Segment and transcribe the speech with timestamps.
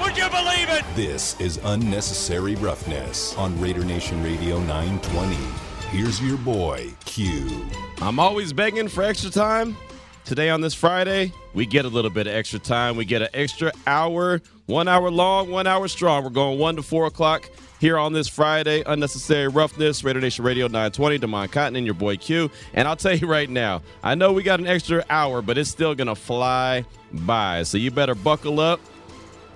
[0.00, 0.82] Would you believe it?
[0.96, 5.36] This is unnecessary roughness on Raider Nation Radio 920.
[5.90, 7.66] Here's your boy, Q.
[8.00, 9.76] I'm always begging for extra time.
[10.24, 12.96] Today on this Friday, we get a little bit of extra time.
[12.96, 16.24] We get an extra hour, one hour long, one hour strong.
[16.24, 18.82] We're going one to four o'clock here on this Friday.
[18.86, 22.50] Unnecessary roughness, Raider Nation Radio 920, Demond Cotton and your boy Q.
[22.72, 25.70] And I'll tell you right now, I know we got an extra hour, but it's
[25.70, 27.64] still gonna fly by.
[27.64, 28.80] So you better buckle up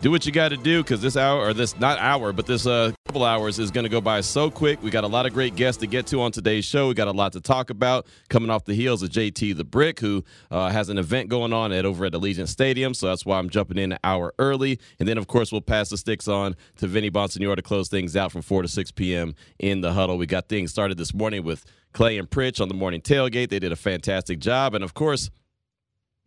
[0.05, 2.67] do what you got to do because this hour or this not hour but this
[2.67, 4.83] uh, couple hours is going to go by so quick.
[4.83, 6.88] We got a lot of great guests to get to on today's show.
[6.88, 8.07] We got a lot to talk about.
[8.29, 11.73] Coming off the heels of jt the brick who uh, has an event going on
[11.73, 14.79] at over at allegiant stadium so that's why i'm jumping in an hour early.
[15.01, 18.15] And then of course we'll pass the sticks on to vinny bonsignore to close things
[18.15, 20.18] out from 4 to 6 p.m in the huddle.
[20.18, 23.49] We got things started this morning with clay and pritch on the morning tailgate.
[23.49, 24.74] They did a fantastic job.
[24.74, 25.30] And of course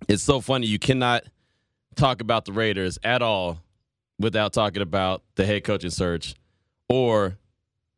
[0.07, 1.25] it's so funny you cannot
[1.95, 3.59] talk about the raiders at all
[4.19, 6.35] without talking about the head coaching search
[6.89, 7.37] or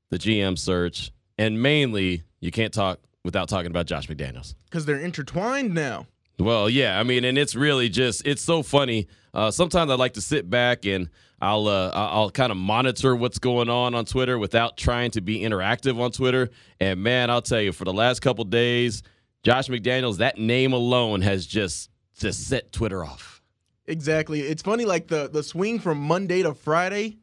[0.09, 1.11] the GM search.
[1.37, 4.55] And mainly, you can't talk without talking about Josh McDaniels.
[4.65, 6.07] Because they're intertwined now.
[6.37, 6.99] Well, yeah.
[6.99, 9.07] I mean, and it's really just, it's so funny.
[9.33, 11.09] Uh, sometimes I like to sit back and
[11.41, 15.39] I'll uh, I'll kind of monitor what's going on on Twitter without trying to be
[15.39, 16.49] interactive on Twitter.
[16.79, 19.03] And man, I'll tell you, for the last couple days,
[19.43, 23.38] Josh McDaniels, that name alone has just just set Twitter off.
[23.89, 24.41] Exactly.
[24.41, 27.17] It's funny, like the the swing from Monday to Friday,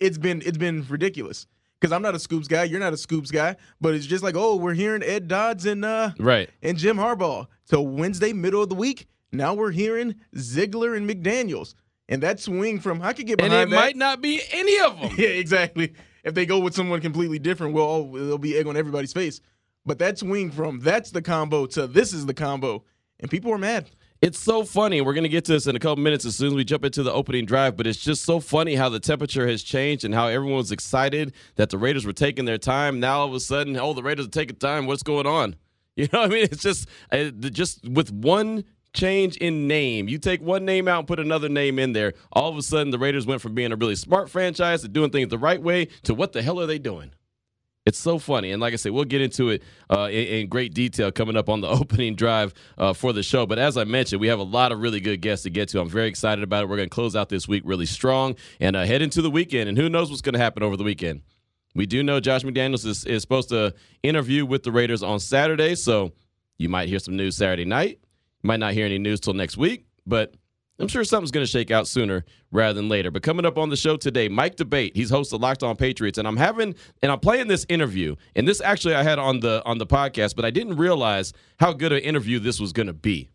[0.00, 1.46] it's been it's been ridiculous.
[1.78, 4.34] Because I'm not a scoops guy, you're not a scoops guy, but it's just like,
[4.34, 7.46] oh, we're hearing Ed Dodds and uh right and Jim Harbaugh.
[7.64, 11.74] So Wednesday, middle of the week, now we're hearing Ziegler and McDaniels.
[12.08, 13.80] And that swing from I could get behind and it that.
[13.80, 15.10] might not be any of them.
[15.18, 15.92] yeah, exactly.
[16.24, 19.40] If they go with someone completely different, well, oh, there'll be egg on everybody's face.
[19.84, 22.84] But that swing from that's the combo to this is the combo,
[23.20, 23.90] and people are mad.
[24.22, 25.00] It's so funny.
[25.02, 26.84] We're going to get to this in a couple minutes as soon as we jump
[26.84, 30.14] into the opening drive, but it's just so funny how the temperature has changed and
[30.14, 32.98] how everyone was excited that the Raiders were taking their time.
[32.98, 34.86] Now all of a sudden, oh, the Raiders are taking time.
[34.86, 35.56] What's going on?
[35.98, 36.48] You know what I mean?
[36.52, 40.10] It's just uh, just with one change in name.
[40.10, 42.12] You take one name out and put another name in there.
[42.32, 45.08] All of a sudden, the Raiders went from being a really smart franchise to doing
[45.08, 47.12] things the right way to what the hell are they doing?
[47.86, 48.50] It's so funny.
[48.50, 51.48] And like I said, we'll get into it uh, in, in, great detail coming up
[51.48, 53.46] on the opening drive uh, for the show.
[53.46, 55.80] But as I mentioned, we have a lot of really good guests to get to.
[55.80, 56.68] I'm very excited about it.
[56.68, 59.68] We're going to close out this week really strong and uh, head into the weekend.
[59.68, 61.22] And who knows what's going to happen over the weekend?
[61.76, 63.72] We do know Josh McDaniels is, is supposed to
[64.02, 65.76] interview with the Raiders on Saturday.
[65.76, 66.12] So
[66.58, 68.00] you might hear some news Saturday night.
[68.42, 69.86] You might not hear any news till next week.
[70.06, 70.34] But
[70.78, 73.10] I'm sure something's going to shake out sooner rather than later.
[73.10, 76.18] But coming up on the show today, Mike D'Abate, He's host of Locked On Patriots,
[76.18, 78.16] and I'm having and I'm playing this interview.
[78.34, 81.72] And this actually I had on the on the podcast, but I didn't realize how
[81.72, 83.30] good an interview this was going to be.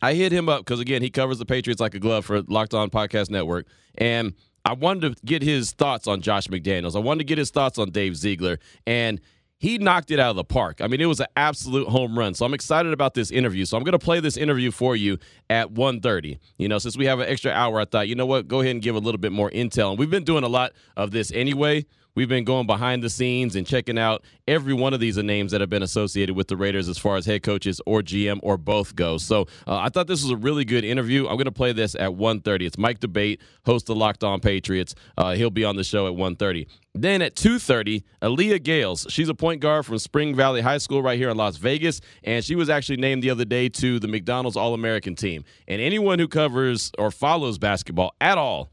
[0.00, 2.74] I hit him up because again he covers the Patriots like a glove for Locked
[2.74, 3.66] On Podcast Network,
[3.96, 6.96] and I wanted to get his thoughts on Josh McDaniels.
[6.96, 9.20] I wanted to get his thoughts on Dave Ziegler, and
[9.58, 10.80] he knocked it out of the park.
[10.80, 12.34] I mean, it was an absolute home run.
[12.34, 13.64] So I'm excited about this interview.
[13.64, 15.18] So I'm going to play this interview for you
[15.50, 16.38] at 1:30.
[16.58, 18.72] You know, since we have an extra hour, I thought, you know what, go ahead
[18.72, 19.90] and give a little bit more intel.
[19.90, 21.86] And we've been doing a lot of this anyway.
[22.18, 25.60] We've been going behind the scenes and checking out every one of these names that
[25.60, 28.96] have been associated with the Raiders as far as head coaches or GM or both
[28.96, 29.18] go.
[29.18, 31.28] So uh, I thought this was a really good interview.
[31.28, 32.62] I'm going to play this at 1.30.
[32.62, 34.96] It's Mike D'Abate, host of Locked On Patriots.
[35.16, 36.66] Uh, he'll be on the show at 1.30.
[36.92, 39.08] Then at 2:30, Aaliyah Gayles.
[39.08, 42.44] She's a point guard from Spring Valley High School right here in Las Vegas, and
[42.44, 45.44] she was actually named the other day to the McDonald's All-American team.
[45.68, 48.72] And anyone who covers or follows basketball at all,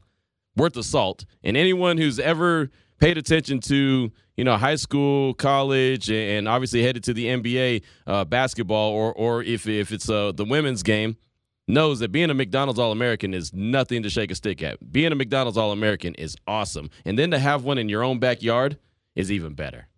[0.56, 6.10] worth of salt, and anyone who's ever paid attention to you know high school, college,
[6.10, 10.44] and obviously headed to the NBA uh, basketball, or or if if it's uh, the
[10.44, 11.16] women's game,
[11.68, 14.92] knows that being a McDonald's All American is nothing to shake a stick at.
[14.92, 18.18] Being a McDonald's All American is awesome, and then to have one in your own
[18.18, 18.78] backyard
[19.14, 19.88] is even better.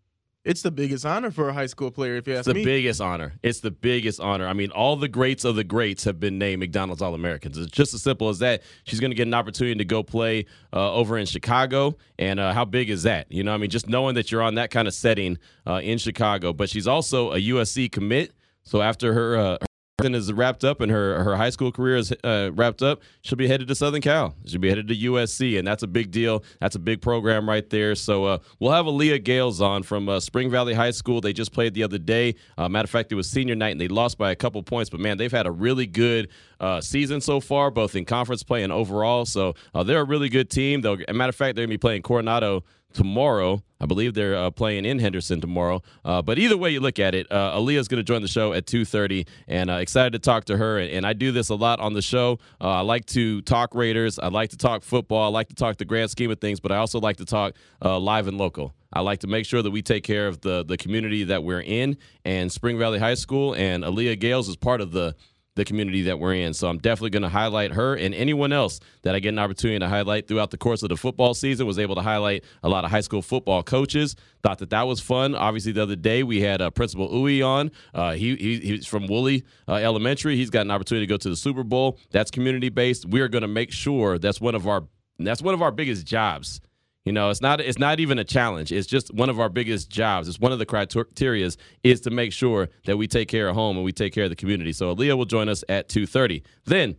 [0.49, 2.53] It's the biggest honor for a high school player, if you ask me.
[2.53, 2.65] it's the me.
[2.65, 3.35] biggest honor.
[3.43, 4.47] It's the biggest honor.
[4.47, 7.59] I mean, all the greats of the greats have been named McDonald's All Americans.
[7.59, 8.62] It's just as simple as that.
[8.85, 12.55] She's going to get an opportunity to go play uh, over in Chicago, and uh,
[12.55, 13.31] how big is that?
[13.31, 15.37] You know, I mean, just knowing that you're on that kind of setting
[15.67, 16.55] uh, in Chicago.
[16.55, 18.33] But she's also a USC commit.
[18.65, 19.59] So after her uh,
[20.00, 23.49] is wrapped up and her her high school career is uh, wrapped up, she'll be
[23.49, 24.33] headed to Southern Cal.
[24.47, 26.45] She'll be headed to USC, and that's a big deal.
[26.61, 27.97] That's a big program right there.
[27.97, 31.21] So uh, we'll have Aaliyah Gayles on from uh, Spring Valley High School.
[31.21, 32.37] They just played the other day.
[32.56, 34.89] Uh, matter of fact, it was senior night, and they lost by a couple points.
[34.89, 36.29] But man, they've had a really good
[36.61, 39.25] uh, season so far, both in conference play and overall.
[39.25, 40.83] So uh, they're a really good team.
[40.83, 42.62] Though, matter of fact, they're gonna be playing Coronado
[42.93, 43.62] tomorrow.
[43.81, 45.82] I believe they're uh, playing in Henderson tomorrow.
[46.05, 48.52] Uh, but either way you look at it, uh, Aaliyah's going to join the show
[48.52, 50.79] at 2.30, and uh, excited to talk to her.
[50.79, 52.38] And, and, I do this a lot on the show.
[52.61, 54.19] Uh, I like to talk Raiders.
[54.19, 55.25] I like to talk football.
[55.25, 57.55] I like to talk the grand scheme of things, but I also like to talk
[57.85, 58.75] uh, live and local.
[58.93, 61.61] I like to make sure that we take care of the, the community that we're
[61.61, 65.14] in, and Spring Valley High School and Aaliyah Gayles is part of the–
[65.58, 66.55] the community that we're in.
[66.55, 69.81] So I'm definitely going to highlight her and anyone else that I get an opportunity
[69.81, 71.66] to highlight throughout the course of the football season.
[71.66, 74.14] Was able to highlight a lot of high school football coaches.
[74.43, 75.34] Thought that that was fun.
[75.34, 77.72] Obviously, the other day we had uh, Principal Uwe on.
[77.93, 80.37] Uh, he, he, he's from Woolley uh, Elementary.
[80.37, 81.99] He's got an opportunity to go to the Super Bowl.
[82.12, 83.04] That's community based.
[83.04, 84.84] We are going to make sure that's one of our
[85.19, 86.61] that's one of our biggest jobs
[87.05, 88.71] you know, it's not it's not even a challenge.
[88.73, 90.29] It's just one of our biggest jobs.
[90.29, 93.77] It's one of the criterias is to make sure that we take care of home
[93.77, 94.73] and we take care of the community.
[94.73, 96.43] So Aaliyah will join us at 2:30.
[96.65, 96.97] Then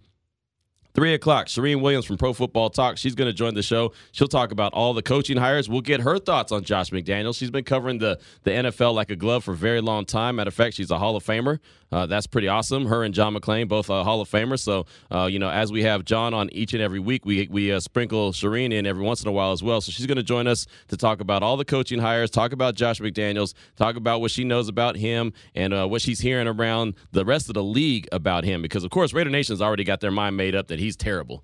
[0.96, 2.98] Three o'clock, Charean Williams from Pro Football Talk.
[2.98, 3.94] She's going to join the show.
[4.12, 5.70] She'll talk about all the coaching hires.
[5.70, 7.38] We'll get her thoughts on Josh McDaniels.
[7.38, 10.38] She's been covering the, the NFL like a glove for a very long time.
[10.38, 11.60] Matter of fact, she's a Hall of Famer.
[11.92, 12.86] Uh, that's pretty awesome.
[12.86, 14.60] Her and John McClain, both uh, Hall of Famers.
[14.60, 17.72] So, uh, you know, as we have John on each and every week, we we
[17.72, 19.82] uh, sprinkle Charean in every once in a while as well.
[19.82, 22.76] So she's going to join us to talk about all the coaching hires, talk about
[22.76, 26.94] Josh McDaniels, talk about what she knows about him, and uh, what she's hearing around
[27.12, 28.62] the rest of the league about him.
[28.62, 31.44] Because of course, Raider Nation's already got their mind made up that he's terrible.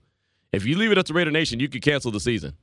[0.51, 2.55] If you leave it up to Raider Nation, you could cancel the season.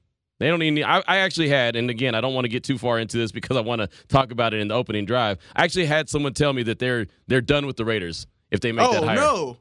[0.42, 0.74] They don't even.
[0.74, 3.16] Need, I, I actually had, and again, I don't want to get too far into
[3.16, 5.38] this because I want to talk about it in the opening drive.
[5.54, 8.72] I actually had someone tell me that they're they're done with the Raiders if they
[8.72, 9.18] make oh, that hire.
[9.20, 9.56] Oh no.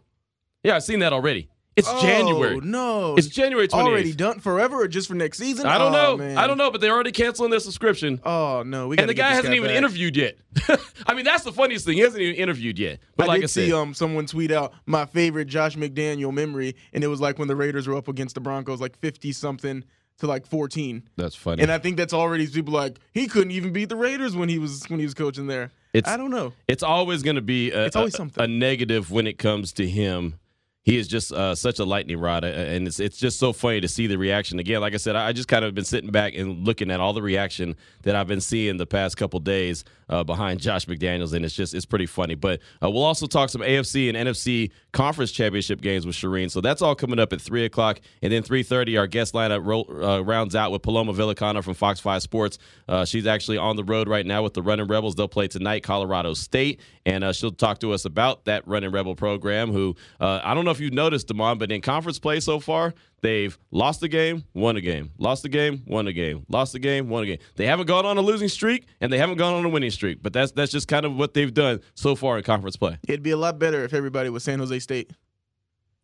[0.64, 1.50] Yeah, I've seen that already.
[1.76, 2.60] It's oh, January.
[2.62, 3.74] No, it's January 28th.
[3.74, 5.68] Already done forever, or just for next season?
[5.68, 6.18] I don't oh, know.
[6.18, 6.38] Man.
[6.38, 8.20] I don't know, but they're already canceling their subscription.
[8.26, 9.78] Oh no, we and the guy hasn't guy even back.
[9.78, 10.38] interviewed yet.
[11.06, 11.98] I mean, that's the funniest thing.
[11.98, 13.02] He hasn't even interviewed yet.
[13.16, 16.34] But I like did I said, see um someone tweet out my favorite Josh McDaniel
[16.34, 19.32] memory, and it was like when the Raiders were up against the Broncos, like fifty
[19.32, 19.86] something
[20.22, 21.04] to like fourteen.
[21.18, 21.62] That's funny.
[21.62, 24.58] And I think that's already people like he couldn't even beat the Raiders when he
[24.58, 25.72] was when he was coaching there.
[25.94, 26.54] It's, I don't know.
[26.70, 28.44] It's always going to be a, it's always a, something.
[28.44, 30.40] a negative when it comes to him
[30.84, 33.88] he is just uh, such a lightning rod, and it's it's just so funny to
[33.88, 34.82] see the reaction again.
[34.82, 37.22] Like I said, I just kind of been sitting back and looking at all the
[37.22, 41.56] reaction that I've been seeing the past couple days uh, behind Josh McDaniels, and it's
[41.56, 42.36] just it's pretty funny.
[42.36, 46.52] But uh, we'll also talk some AFC and NFC conference championship games with Charean.
[46.52, 49.66] So that's all coming up at three o'clock, and then three thirty, our guest lineup
[49.66, 52.60] ro- uh, rounds out with Paloma Villicana from Fox Five Sports.
[52.88, 55.16] Uh, she's actually on the road right now with the Running Rebels.
[55.16, 59.16] They'll play tonight, Colorado State, and uh, she'll talk to us about that Running Rebel
[59.16, 59.72] program.
[59.72, 63.58] Who I don't know if you've noticed, Demond but in conference play so far, they've
[63.72, 67.10] lost a game, won a game, lost a game, won a game, lost a game,
[67.10, 67.40] won a game.
[67.56, 70.22] They haven't gone on a losing streak and they haven't gone on a winning streak,
[70.22, 72.98] but that's that's just kind of what they've done so far in conference play.
[73.08, 75.12] It'd be a lot better if everybody was San Jose State.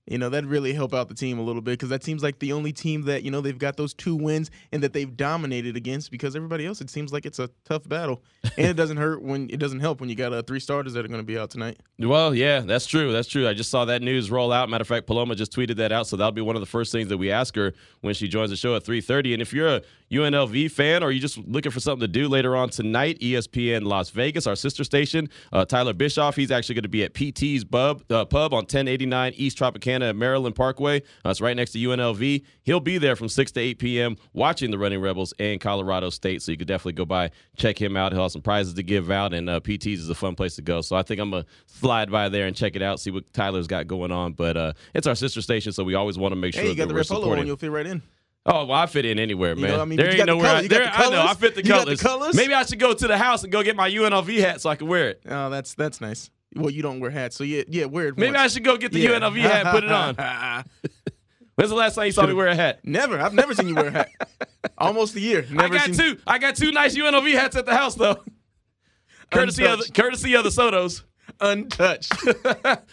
[0.07, 2.39] You know, that'd really help out the team a little bit because that seems like
[2.39, 5.75] the only team that, you know, they've got those two wins and that they've dominated
[5.75, 8.21] against because everybody else, it seems like it's a tough battle.
[8.57, 11.03] and it doesn't hurt when it doesn't help when you got uh, three starters that
[11.03, 11.79] are going to be out tonight.
[11.99, 13.11] Well, yeah, that's true.
[13.11, 13.47] That's true.
[13.47, 14.69] I just saw that news roll out.
[14.69, 16.07] Matter of fact, Paloma just tweeted that out.
[16.07, 18.49] So that'll be one of the first things that we ask her when she joins
[18.49, 19.33] the show at 3.30.
[19.33, 19.81] And if you're a
[20.11, 24.09] UNLV fan or you're just looking for something to do later on tonight, ESPN Las
[24.11, 28.25] Vegas, our sister station, uh, Tyler Bischoff, he's actually going to be at PT's uh,
[28.25, 31.01] Pub on 1089 East Tropicana at Maryland Parkway.
[31.25, 32.43] Uh, it's right next to UNLV.
[32.63, 34.17] He'll be there from 6 to 8 p.m.
[34.33, 36.41] watching the Running Rebels and Colorado State.
[36.41, 38.11] So you could definitely go by, check him out.
[38.11, 40.61] He'll have some prizes to give out, and uh, PT's is a fun place to
[40.61, 40.81] go.
[40.81, 43.31] So I think I'm going to slide by there and check it out, see what
[43.33, 44.33] Tyler's got going on.
[44.33, 46.75] But uh, it's our sister station, so we always want to make sure hey, you
[46.75, 48.01] got that the we're red polo on, you'll fit right in.
[48.49, 49.65] Oh, well, I fit in anywhere, man.
[49.65, 50.55] You know, I mean, there ain't got the nowhere.
[50.55, 51.21] I, there, the I know.
[51.21, 52.01] I fit the got the colors.
[52.01, 52.35] colors?
[52.35, 54.77] Maybe I should go to the house and go get my UNLV hat so I
[54.77, 55.21] can wear it.
[55.27, 56.29] Oh, that's that's nice.
[56.57, 58.17] Well, you don't wear hats, so yeah, yeah, wear it.
[58.17, 59.11] Maybe I should go get the Yeah.
[59.19, 60.15] UNLV hat put it on.
[61.55, 62.79] When's the last time you saw me wear a hat?
[62.83, 63.19] Never.
[63.19, 64.09] I've never seen you wear a hat.
[64.77, 65.43] Almost a year.
[65.49, 65.95] Never I got seen.
[65.95, 66.21] two.
[66.27, 68.23] I got two nice UNLV hats at the house though.
[69.31, 71.03] courtesy of the, courtesy of the Sotos.
[71.39, 72.11] Untouched.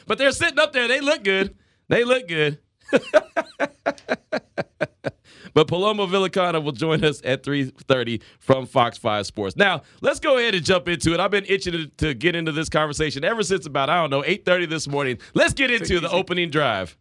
[0.07, 0.89] but they're sitting up there.
[0.89, 1.55] They look good.
[1.89, 2.59] They look good.
[5.55, 9.57] But Paloma Villicana will join us at 3.30 from Fox 5 Sports.
[9.57, 11.21] Now, let's go ahead and jump into it.
[11.21, 14.23] I've been itching to, to get into this conversation ever since about, I don't know,
[14.23, 15.19] 8.30 this morning.
[15.33, 16.97] Let's get into the opening drive.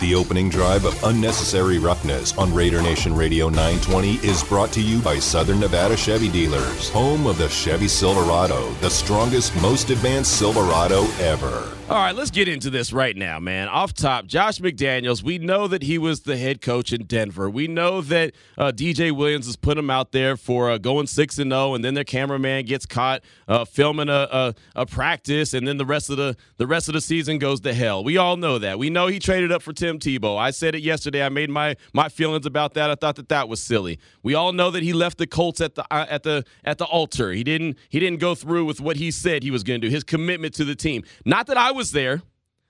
[0.00, 5.00] The opening drive of Unnecessary Roughness on Raider Nation Radio 920 is brought to you
[5.00, 11.02] by Southern Nevada Chevy Dealers, home of the Chevy Silverado, the strongest, most advanced Silverado
[11.18, 11.77] ever.
[11.90, 13.66] All right, let's get into this right now, man.
[13.66, 17.48] Off top, Josh McDaniels, we know that he was the head coach in Denver.
[17.48, 21.38] We know that uh, DJ Williams has put him out there for uh, going 6
[21.38, 25.66] and 0 and then their cameraman gets caught uh, filming a, a, a, practice and
[25.66, 28.04] then the rest of the the rest of the season goes to hell.
[28.04, 28.78] We all know that.
[28.78, 30.36] We know he traded up for Tim Tebow.
[30.36, 31.24] I said it yesterday.
[31.24, 32.90] I made my my feelings about that.
[32.90, 33.98] I thought that that was silly.
[34.22, 36.84] We all know that he left the Colts at the uh, at the at the
[36.84, 37.32] altar.
[37.32, 39.90] He didn't he didn't go through with what he said he was going to do.
[39.90, 41.02] His commitment to the team.
[41.24, 42.20] Not that I was there.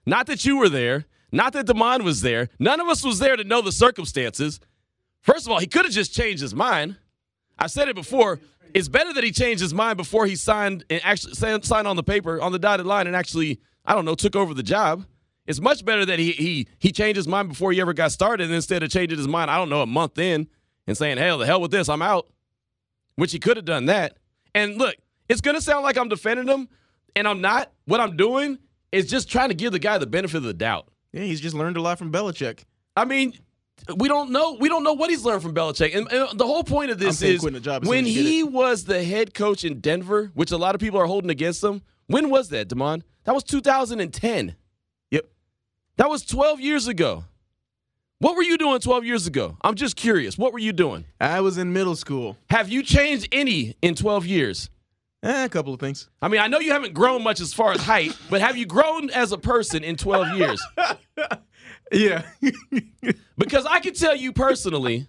[0.07, 1.07] Not that you were there.
[1.33, 2.49] Not that Damon was there.
[2.59, 4.61] None of us was there to know the circumstances.
[5.23, 6.97] First of all, he could have just changed his mind.
[7.59, 8.39] I said it before.
[8.73, 12.03] It's better that he changed his mind before he signed and actually signed on the
[12.03, 15.05] paper on the dotted line and actually, I don't know, took over the job.
[15.47, 18.51] It's much better that he he he changed his mind before he ever got started
[18.51, 20.47] instead of changing his mind, I don't know, a month in
[20.87, 22.29] and saying, hell, the hell with this, I'm out.
[23.17, 24.19] Which he could have done that.
[24.55, 24.97] And look,
[25.29, 26.69] it's gonna sound like I'm defending him,
[27.17, 27.73] and I'm not.
[27.87, 28.59] What I'm doing
[28.93, 30.89] is just trying to give the guy the benefit of the doubt.
[31.13, 32.65] Yeah, he's just learned a lot from Belichick.
[32.97, 33.35] I mean,
[33.97, 34.57] we don't know.
[34.61, 35.97] We don't know what he's learned from Belichick.
[35.97, 37.43] And, and the whole point of this is
[37.83, 41.31] when he was the head coach in Denver, which a lot of people are holding
[41.31, 41.83] against him.
[42.07, 43.05] When was that, Damon?
[43.25, 44.57] That was 2010.
[45.11, 45.27] Yep.
[45.97, 47.25] That was 12 years ago.
[48.21, 49.57] What were you doing 12 years ago?
[49.63, 50.37] I'm just curious.
[50.37, 51.05] What were you doing?
[51.21, 52.37] I was in middle school.
[52.51, 54.71] Have you changed any in 12 years?
[55.23, 56.09] Eh, a couple of things.
[56.23, 58.67] I mean, I know you haven't grown much as far as height, but have you
[58.67, 60.65] grown as a person in 12 years?
[61.93, 62.23] yeah.
[63.39, 65.09] because I can tell you personally,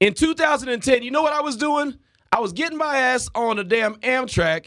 [0.00, 1.98] in 2010, you know what I was doing?
[2.30, 4.66] I was getting my ass on a damn Amtrak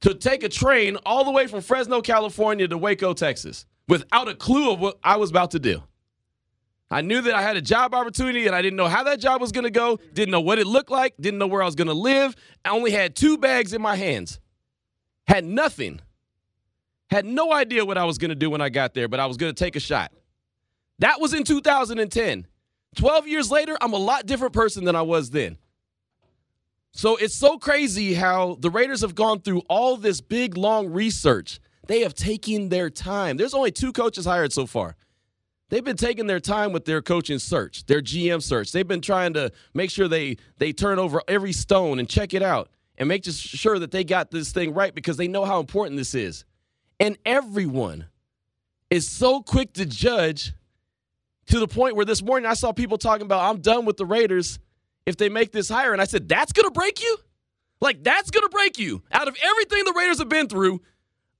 [0.00, 4.34] to take a train all the way from Fresno, California to Waco, Texas, without a
[4.34, 5.82] clue of what I was about to do.
[6.94, 9.40] I knew that I had a job opportunity and I didn't know how that job
[9.40, 11.74] was going to go, didn't know what it looked like, didn't know where I was
[11.74, 12.36] going to live.
[12.64, 14.38] I only had two bags in my hands,
[15.26, 16.00] had nothing,
[17.10, 19.26] had no idea what I was going to do when I got there, but I
[19.26, 20.12] was going to take a shot.
[21.00, 22.46] That was in 2010.
[22.94, 25.58] 12 years later, I'm a lot different person than I was then.
[26.92, 31.58] So it's so crazy how the Raiders have gone through all this big, long research.
[31.88, 33.36] They have taken their time.
[33.36, 34.94] There's only two coaches hired so far.
[35.74, 38.70] They've been taking their time with their coaching search, their GM search.
[38.70, 42.44] They've been trying to make sure they they turn over every stone and check it
[42.44, 45.96] out and make sure that they got this thing right because they know how important
[45.96, 46.44] this is.
[47.00, 48.06] And everyone
[48.88, 50.52] is so quick to judge
[51.46, 54.06] to the point where this morning I saw people talking about I'm done with the
[54.06, 54.60] Raiders
[55.06, 57.16] if they make this hire and I said that's going to break you?
[57.80, 59.02] Like that's going to break you.
[59.10, 60.82] Out of everything the Raiders have been through,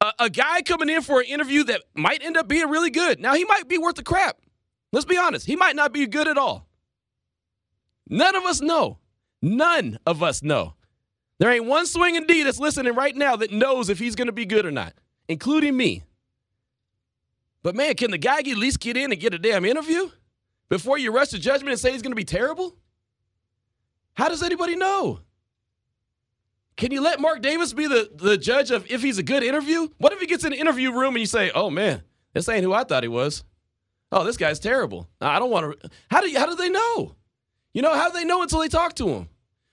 [0.04, 3.20] a, a guy coming in for an interview that might end up being really good.
[3.20, 4.38] Now, he might be worth the crap.
[4.92, 5.46] Let's be honest.
[5.46, 6.68] He might not be good at all.
[8.08, 8.98] None of us know.
[9.42, 10.74] None of us know.
[11.38, 14.32] There ain't one swinging D that's listening right now that knows if he's going to
[14.32, 14.94] be good or not,
[15.28, 16.02] including me.
[17.62, 20.10] But man, can the guy at least get in and get a damn interview
[20.68, 22.76] before you rush to judgment and say he's going to be terrible?
[24.14, 25.20] How does anybody know?
[26.76, 29.88] Can you let Mark Davis be the, the judge of if he's a good interview?
[29.98, 32.02] What if he gets in an interview room and you say, "Oh man,
[32.32, 33.44] this ain't who I thought he was.
[34.10, 35.08] Oh, this guy's terrible.
[35.20, 37.14] I don't want to." How do you, how do they know?
[37.72, 39.28] You know how do they know until they talk to him?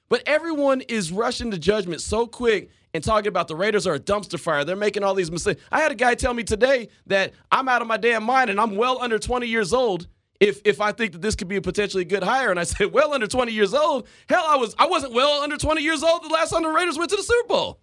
[0.10, 4.00] But everyone is rushing to judgment so quick and talking about the Raiders are a
[4.00, 4.66] dumpster fire.
[4.66, 5.62] They're making all these mistakes.
[5.72, 8.60] I had a guy tell me today that I'm out of my damn mind and
[8.60, 10.08] I'm well under 20 years old
[10.42, 12.52] if if I think that this could be a potentially good hire.
[12.52, 14.08] And I said, well, under 20 years old.
[14.28, 16.98] Hell, I was I wasn't well under 20 years old the last time the Raiders
[16.98, 17.80] went to the Super Bowl.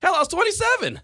[0.00, 1.00] Hell, I was 27.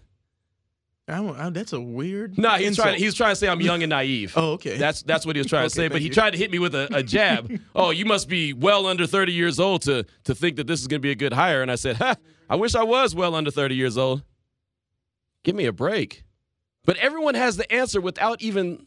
[1.07, 2.37] I, I, that's a weird.
[2.37, 2.97] No, nah, he's trying.
[2.97, 4.33] He's trying to say I'm young and naive.
[4.37, 4.77] oh, okay.
[4.77, 5.89] That's that's what he was trying to say.
[5.89, 7.51] But he tried to hit me with a, a jab.
[7.75, 10.87] oh, you must be well under 30 years old to to think that this is
[10.87, 11.61] going to be a good hire.
[11.61, 12.15] And I said, ha,
[12.49, 14.23] I wish I was well under 30 years old.
[15.43, 16.23] Give me a break.
[16.85, 18.85] But everyone has the answer without even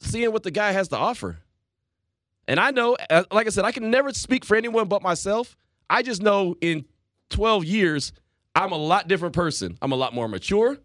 [0.00, 1.38] seeing what the guy has to offer.
[2.48, 5.56] And I know, uh, like I said, I can never speak for anyone but myself.
[5.88, 6.84] I just know in
[7.30, 8.12] 12 years,
[8.54, 9.78] I'm a lot different person.
[9.80, 10.78] I'm a lot more mature.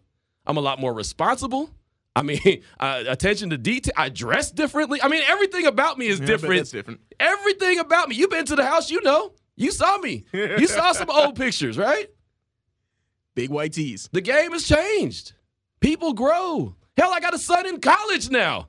[0.46, 1.70] I'm a lot more responsible.
[2.14, 3.92] I mean, uh, attention to detail.
[3.96, 5.02] I dress differently.
[5.02, 6.70] I mean, everything about me is Yeah, different.
[6.70, 7.00] different.
[7.18, 8.16] Everything about me.
[8.16, 9.32] You've been to the house, you know.
[9.56, 10.24] You saw me.
[10.32, 12.08] You saw some old pictures, right?
[13.34, 14.08] Big white tees.
[14.12, 15.32] The game has changed.
[15.80, 16.74] People grow.
[16.96, 18.68] Hell, I got a son in college now.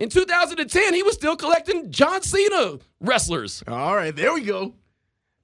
[0.00, 3.62] In 2010, he was still collecting John Cena wrestlers.
[3.68, 4.74] All right, there we go.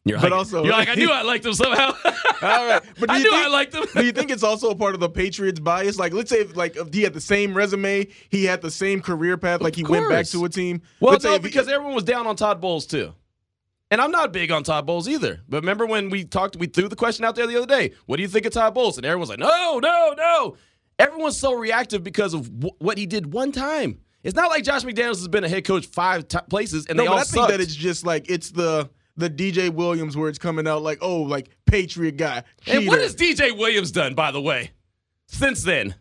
[0.04, 1.92] You're But like, also- you're like, I knew I liked him somehow.
[2.04, 3.84] All right, but do I you knew think- I liked him.
[3.94, 5.98] Do you think it's also a part of the Patriots bias?
[5.98, 9.00] Like, let's say if like if he had the same resume, he had the same
[9.00, 10.80] career path, like he went back to a team.
[11.00, 13.12] Well, let's no, if he- because everyone was down on Todd Bowles too.
[13.90, 15.40] And I'm not big on Todd Bowles either.
[15.48, 17.92] But remember when we talked, we threw the question out there the other day.
[18.06, 18.96] What do you think of Todd Bowles?
[18.96, 20.56] And everyone's like, no, no, no.
[20.98, 24.00] Everyone's so reactive because of w- what he did one time.
[24.26, 27.04] It's not like Josh McDaniels has been a head coach five t- places and no,
[27.04, 30.28] they but all I think that it's just like it's the the DJ Williams where
[30.28, 32.42] it's coming out like, oh, like Patriot guy.
[32.66, 34.72] and what has DJ Williams done, by the way,
[35.28, 35.94] since then?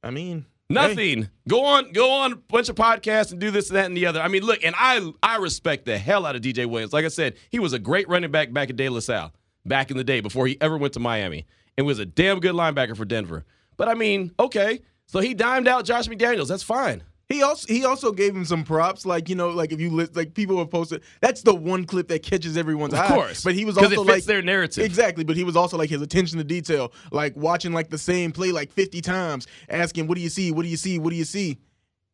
[0.00, 1.28] I mean, hey, Nothing.
[1.48, 4.06] Go on, go on a bunch of podcasts and do this and that and the
[4.06, 4.20] other.
[4.20, 6.92] I mean, look, and I I respect the hell out of DJ Williams.
[6.92, 9.32] Like I said, he was a great running back back at De La Salle
[9.66, 11.46] back in the day before he ever went to Miami,
[11.76, 13.44] and was a damn good linebacker for Denver.
[13.76, 16.46] But I mean, okay, so he dimed out Josh McDaniels.
[16.46, 17.02] That's fine.
[17.32, 20.14] He also he also gave him some props, like you know, like if you list,
[20.14, 21.02] like people have posted.
[21.20, 23.08] That's the one clip that catches everyone's Of eye.
[23.08, 24.84] course, but he was also it fits like their narrative.
[24.84, 28.32] Exactly, but he was also like his attention to detail, like watching like the same
[28.32, 30.52] play like fifty times, asking, "What do you see?
[30.52, 30.98] What do you see?
[30.98, 31.58] What do you see?"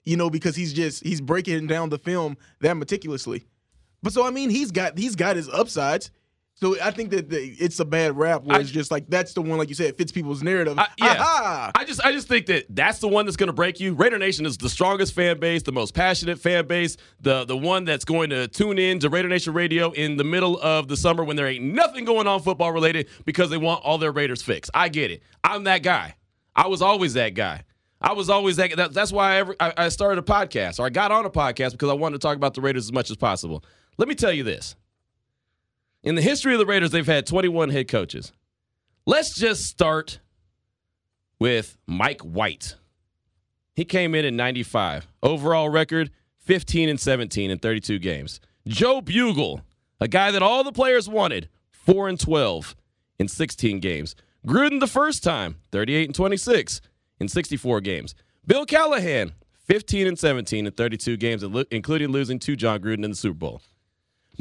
[0.04, 3.44] You know, because he's just he's breaking down the film that meticulously.
[4.02, 6.10] But so I mean, he's got he's got his upsides.
[6.60, 9.32] So I think that the, it's a bad rap where I- it's just like that's
[9.32, 10.76] the one, like you said, it fits people's narrative.
[10.76, 11.06] I- yeah.
[11.20, 11.70] Aha!
[11.76, 13.94] I just I just think that that's the one that's going to break you.
[13.94, 17.84] Raider Nation is the strongest fan base, the most passionate fan base, the the one
[17.84, 21.22] that's going to tune in to Raider Nation Radio in the middle of the summer
[21.22, 24.70] when there ain't nothing going on football related because they want all their Raiders fixed.
[24.74, 25.22] I get it.
[25.44, 26.16] I'm that guy.
[26.56, 27.62] I was always that guy.
[28.00, 28.74] I was always that.
[28.76, 31.30] that that's why I, ever, I, I started a podcast or I got on a
[31.30, 33.64] podcast because I wanted to talk about the Raiders as much as possible.
[33.96, 34.74] Let me tell you this.
[36.08, 38.32] In the history of the Raiders, they've had 21 head coaches.
[39.04, 40.20] Let's just start
[41.38, 42.76] with Mike White.
[43.74, 45.06] He came in in 95.
[45.22, 48.40] Overall record 15 and 17 in 32 games.
[48.66, 49.60] Joe Bugel,
[50.00, 52.74] a guy that all the players wanted, 4 and 12
[53.18, 54.16] in 16 games.
[54.46, 56.80] Gruden the first time, 38 and 26
[57.20, 58.14] in 64 games.
[58.46, 59.32] Bill Callahan,
[59.66, 63.60] 15 and 17 in 32 games, including losing to Jon Gruden in the Super Bowl.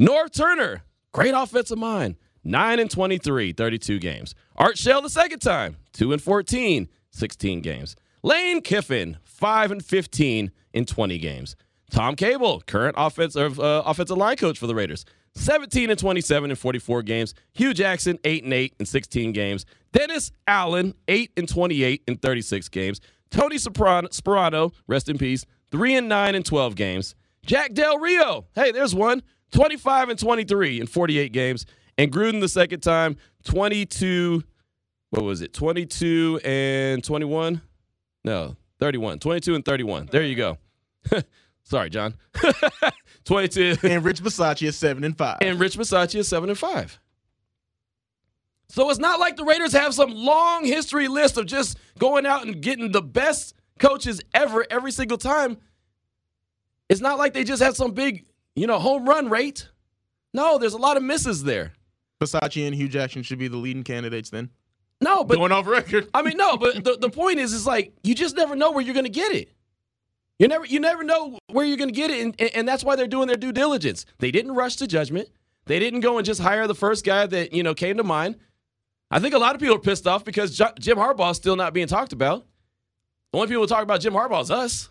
[0.00, 2.16] Norv Turner, great offensive mind.
[2.44, 4.34] 9 and 23, 32 games.
[4.56, 7.96] Art Shell the second time, 2 and 14, 16 games.
[8.22, 11.56] Lane Kiffin, 5 and 15 in 20 games.
[11.90, 16.56] Tom Cable, current offensive uh, offensive line coach for the Raiders, 17 and 27 in
[16.56, 17.34] 44 games.
[17.52, 19.64] Hue Jackson, 8 and 8 in 16 games.
[19.92, 23.00] Dennis Allen, 8 and 28 in 36 games.
[23.30, 27.14] Tony Sparano, rest in peace, 3 and 9 in 12 games.
[27.44, 31.66] Jack Del Rio, hey, there's one, 25 and 23 in 48 games.
[31.96, 34.44] And Gruden the second time, 22,
[35.10, 37.60] what was it, 22 and 21?
[38.24, 39.18] No, 31.
[39.18, 40.08] 22 and 31.
[40.12, 40.58] There you go.
[41.64, 42.14] Sorry, John.
[43.24, 43.76] 22.
[43.82, 45.38] and Rich Bisaccia is seven and five.
[45.40, 46.98] And Rich Bisaccia is 7 and 5.
[48.70, 52.46] So it's not like the Raiders have some long history list of just going out
[52.46, 55.56] and getting the best coaches ever every single time.
[56.88, 58.24] It's not like they just had some big,
[58.60, 59.68] you know, home run rate.
[60.34, 61.72] No, there's a lot of misses there.
[62.20, 64.50] Bisaccia and Hue Jackson should be the leading candidates then.
[65.00, 66.08] No, but Going off record.
[66.12, 68.82] I mean, no, but the, the point is, is like you just never know where
[68.82, 69.52] you're going to get it.
[70.38, 72.84] You never, you never know where you're going to get it, and, and, and that's
[72.84, 74.06] why they're doing their due diligence.
[74.18, 75.28] They didn't rush to judgment.
[75.66, 78.36] They didn't go and just hire the first guy that you know came to mind.
[79.10, 81.56] I think a lot of people are pissed off because Ju- Jim Harbaugh is still
[81.56, 82.46] not being talked about.
[83.32, 84.90] The only people who talk about Jim Harbaugh is us.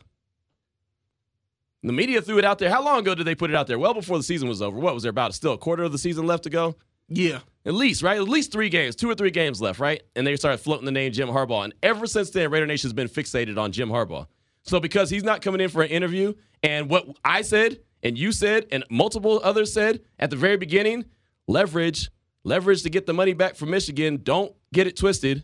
[1.84, 2.70] The media threw it out there.
[2.70, 3.80] How long ago did they put it out there?
[3.80, 4.78] Well before the season was over.
[4.78, 5.34] What was there about?
[5.34, 6.76] Still a quarter of the season left to go.
[7.08, 7.40] Yeah.
[7.66, 8.18] At least, right?
[8.18, 10.02] At least three games, two or three games left, right?
[10.16, 11.66] And they started floating the name Jim Harbaugh.
[11.66, 14.28] And ever since then, Raider Nation's been fixated on Jim Harbaugh.
[14.63, 18.32] So because he's not coming in for an interview, and what I said and you
[18.32, 21.06] said and multiple others said at the very beginning,
[21.48, 22.10] leverage,
[22.44, 24.22] leverage to get the money back from Michigan.
[24.24, 25.44] Don't get it twisted.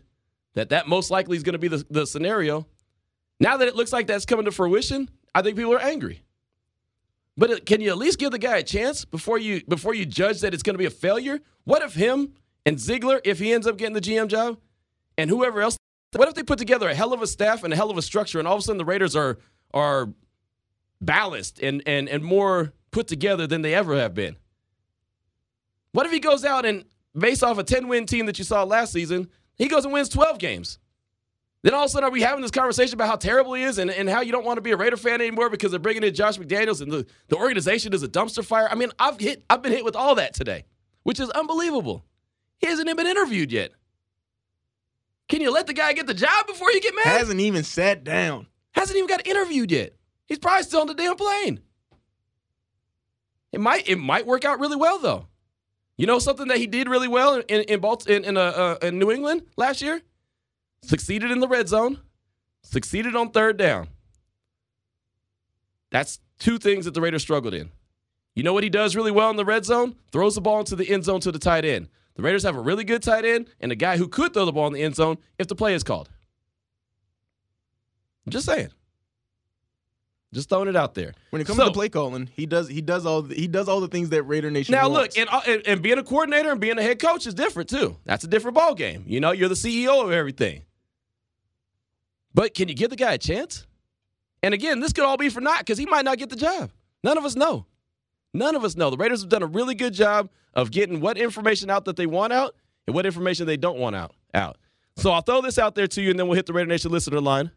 [0.54, 2.66] That that most likely is going to be the, the scenario.
[3.40, 6.22] Now that it looks like that's coming to fruition, I think people are angry.
[7.36, 10.06] But uh, can you at least give the guy a chance before you before you
[10.06, 11.40] judge that it's going to be a failure?
[11.64, 14.58] What if him and Ziegler, if he ends up getting the GM job,
[15.18, 15.76] and whoever else,
[16.14, 18.02] what if they put together a hell of a staff and a hell of a
[18.02, 19.38] structure, and all of a sudden the Raiders are
[19.72, 20.10] are
[21.00, 24.36] balanced and and and more put together than they ever have been?
[25.92, 26.84] What if he goes out and
[27.16, 30.08] based off a 10 win team that you saw last season, he goes and wins
[30.08, 30.78] 12 games?
[31.64, 33.78] Then all of a sudden, are we having this conversation about how terrible he is
[33.78, 36.02] and, and how you don't want to be a Raider fan anymore because they're bringing
[36.02, 38.68] in Josh McDaniels and the, the organization is a dumpster fire?
[38.70, 40.66] I mean, I've hit I've been hit with all that today,
[41.04, 42.04] which is unbelievable.
[42.58, 43.70] He hasn't even been interviewed yet.
[45.30, 47.12] Can you let the guy get the job before you get mad?
[47.12, 48.46] He hasn't even sat down.
[48.72, 49.94] Hasn't even got interviewed yet.
[50.26, 51.60] He's probably still on the damn plane.
[53.52, 55.28] It might it might work out really well though.
[55.96, 58.40] You know something that he did really well in in Balt- in, in, uh,
[58.82, 60.02] uh, in New England last year?
[60.86, 62.00] Succeeded in the red zone,
[62.62, 63.88] succeeded on third down.
[65.90, 67.70] That's two things that the Raiders struggled in.
[68.34, 69.94] You know what he does really well in the red zone?
[70.10, 71.88] Throws the ball into the end zone to the tight end.
[72.16, 74.52] The Raiders have a really good tight end and a guy who could throw the
[74.52, 76.08] ball in the end zone if the play is called.
[78.26, 78.70] I'm just saying.
[80.32, 81.14] Just throwing it out there.
[81.30, 83.68] When it comes So- to play calling, he does he does all the, he does
[83.68, 85.16] all the things that Raider Nation Now wants.
[85.16, 87.68] look, and, uh, and and being a coordinator and being a head coach is different
[87.68, 87.98] too.
[88.04, 89.04] That's a different ball game.
[89.06, 90.62] You know, you're the CEO of everything.
[92.34, 93.66] But can you give the guy a chance?
[94.42, 96.70] And again, this could all be for naught because he might not get the job.
[97.02, 97.66] None of us know.
[98.34, 98.90] None of us know.
[98.90, 102.06] The Raiders have done a really good job of getting what information out that they
[102.06, 104.12] want out and what information they don't want out.
[104.34, 104.58] Out.
[104.96, 106.90] So I'll throw this out there to you, and then we'll hit the Raider Nation
[106.90, 107.50] listener line.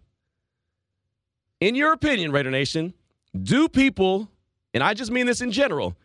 [1.60, 2.94] In your opinion, Raider Nation,
[3.44, 4.30] do people,
[4.74, 5.96] and I just mean this in general,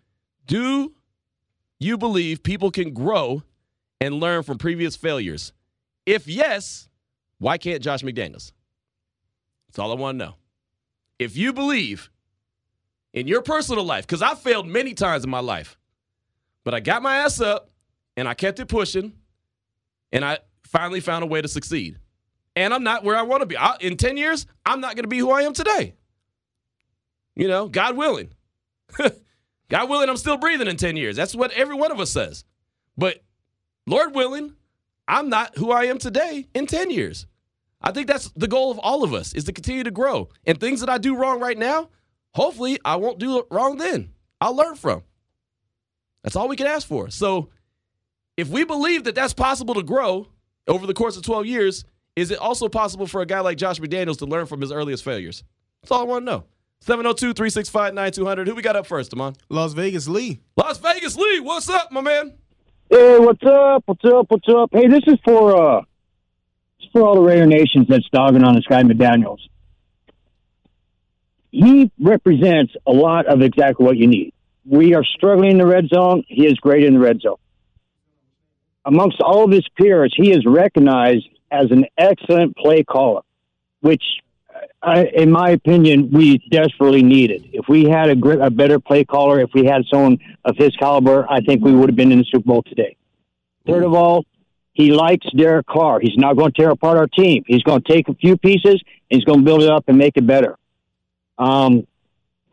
[0.47, 0.93] do
[1.79, 3.43] you believe people can grow
[4.01, 5.53] and learn from previous failures?
[6.07, 6.89] If yes,
[7.39, 8.53] why can't Josh McDaniels?
[9.73, 10.35] That's all I want to know.
[11.19, 12.11] If you believe
[13.15, 15.79] in your personal life, because I failed many times in my life,
[16.63, 17.71] but I got my ass up
[18.15, 19.15] and I kept it pushing
[20.13, 21.99] and I finally found a way to succeed.
[22.55, 23.57] And I'm not where I want to be.
[23.57, 25.95] I, in 10 years, I'm not going to be who I am today.
[27.35, 28.35] You know, God willing.
[29.71, 31.17] God willing, I'm still breathing in 10 years.
[31.17, 32.45] That's what every one of us says.
[32.99, 33.25] But
[33.87, 34.53] Lord willing,
[35.09, 37.27] I'm not who I am today in 10 years.
[37.83, 40.29] I think that's the goal of all of us is to continue to grow.
[40.47, 41.89] And things that I do wrong right now,
[42.35, 44.11] hopefully I won't do it wrong then.
[44.41, 45.03] I'll learn from.
[46.23, 47.11] That's all we can ask for.
[47.11, 47.51] So
[48.37, 50.29] if we believe that that's possible to grow
[50.69, 53.81] over the course of 12 years, is it also possible for a guy like Josh
[53.81, 55.43] McDaniels to learn from his earliest failures?
[55.83, 56.45] That's all I want to know.
[56.81, 58.49] 702 365 9200.
[58.49, 59.35] Who we got up first, Amon?
[59.49, 60.41] Las Vegas Lee.
[60.57, 62.35] Las Vegas Lee, what's up, my man?
[62.91, 63.85] Hey, what's up?
[63.87, 64.27] What's up?
[64.29, 64.71] What's up?
[64.73, 65.89] Hey, this is for uh, it's
[66.93, 69.49] for all the Raider nations that's dogging on this guy McDaniel's.
[71.51, 74.33] He represents a lot of exactly what you need.
[74.65, 76.25] We are struggling in the red zone.
[76.29, 77.37] He is great in the red zone.
[78.85, 83.23] Amongst all of his peers, he is recognized as an excellent play caller,
[83.81, 84.03] which,
[84.53, 87.51] uh, I, in my opinion, we desperately needed.
[87.53, 91.27] If we had a, a better play caller, if we had someone of his caliber,
[91.31, 92.97] I think we would have been in the Super Bowl today.
[93.67, 94.25] Third of all,
[94.73, 96.01] he likes Derek Carr.
[96.01, 97.45] He's not going to tear apart our team.
[97.47, 98.81] He's going to take a few pieces, and
[99.11, 100.57] he's going to build it up and make it better.
[101.39, 101.87] Um,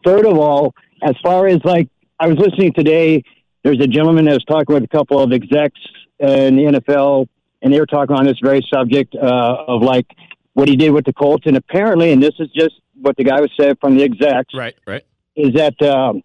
[0.06, 1.88] third of all, as far as like
[2.20, 3.24] I was listening today,
[3.64, 5.80] there's a gentleman that was talking with a couple of execs
[6.20, 7.28] in the NFL,
[7.62, 10.08] and they were talking on this very subject uh, of like
[10.54, 11.46] what he did with the Colts.
[11.46, 14.76] And apparently, and this is just what the guy was said from the execs, Right,
[14.86, 15.06] right.
[15.36, 16.22] is that um,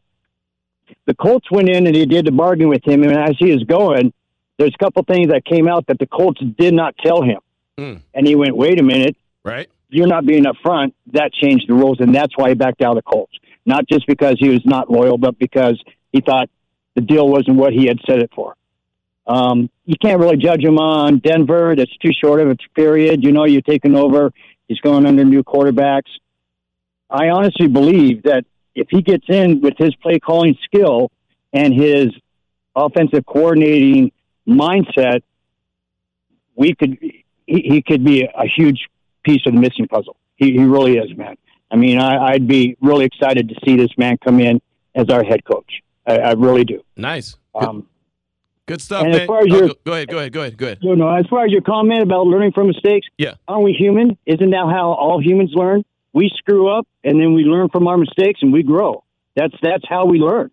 [1.07, 3.63] the Colts went in and they did the bargain with him, and as he was
[3.65, 4.13] going,
[4.59, 7.38] there's a couple things that came out that the Colts did not tell him,
[7.79, 8.01] Mm.
[8.14, 9.69] and he went, "Wait a minute, Right.
[9.90, 13.05] you're not being upfront." That changed the rules, and that's why he backed out of
[13.05, 13.33] the Colts.
[13.67, 16.49] Not just because he was not loyal, but because he thought
[16.95, 18.55] the deal wasn't what he had set it for.
[19.27, 21.75] Um, you can't really judge him on Denver.
[21.75, 23.25] That's too short of a period.
[23.25, 24.33] You know, you're taking over.
[24.69, 26.11] He's going under new quarterbacks.
[27.11, 31.11] I honestly believe that if he gets in with his play calling skill
[31.53, 32.09] and his
[32.77, 34.12] offensive coordinating
[34.49, 35.23] mindset,
[36.57, 38.87] we could he, he could be a huge
[39.25, 40.17] piece of the missing puzzle.
[40.37, 41.37] He, he really is, man.
[41.71, 44.61] I mean, I, I'd be really excited to see this man come in
[44.95, 45.83] as our head coach.
[46.07, 46.83] I, I really do.
[46.97, 47.37] Nice.
[47.59, 47.89] Good, Um,
[48.67, 50.57] good stuff, and as far as Oh, your- go, go ahead, go ahead, go ahead,
[50.57, 50.79] go ahead.
[50.83, 53.35] you know, as far as your comment about learning from mistakes, Yeah.
[53.49, 54.17] aren't we human?
[54.27, 55.85] Isn't that how all humans learn?
[56.13, 59.03] We screw up and then we learn from our mistakes and we grow.
[59.35, 60.51] That's that's how we learn.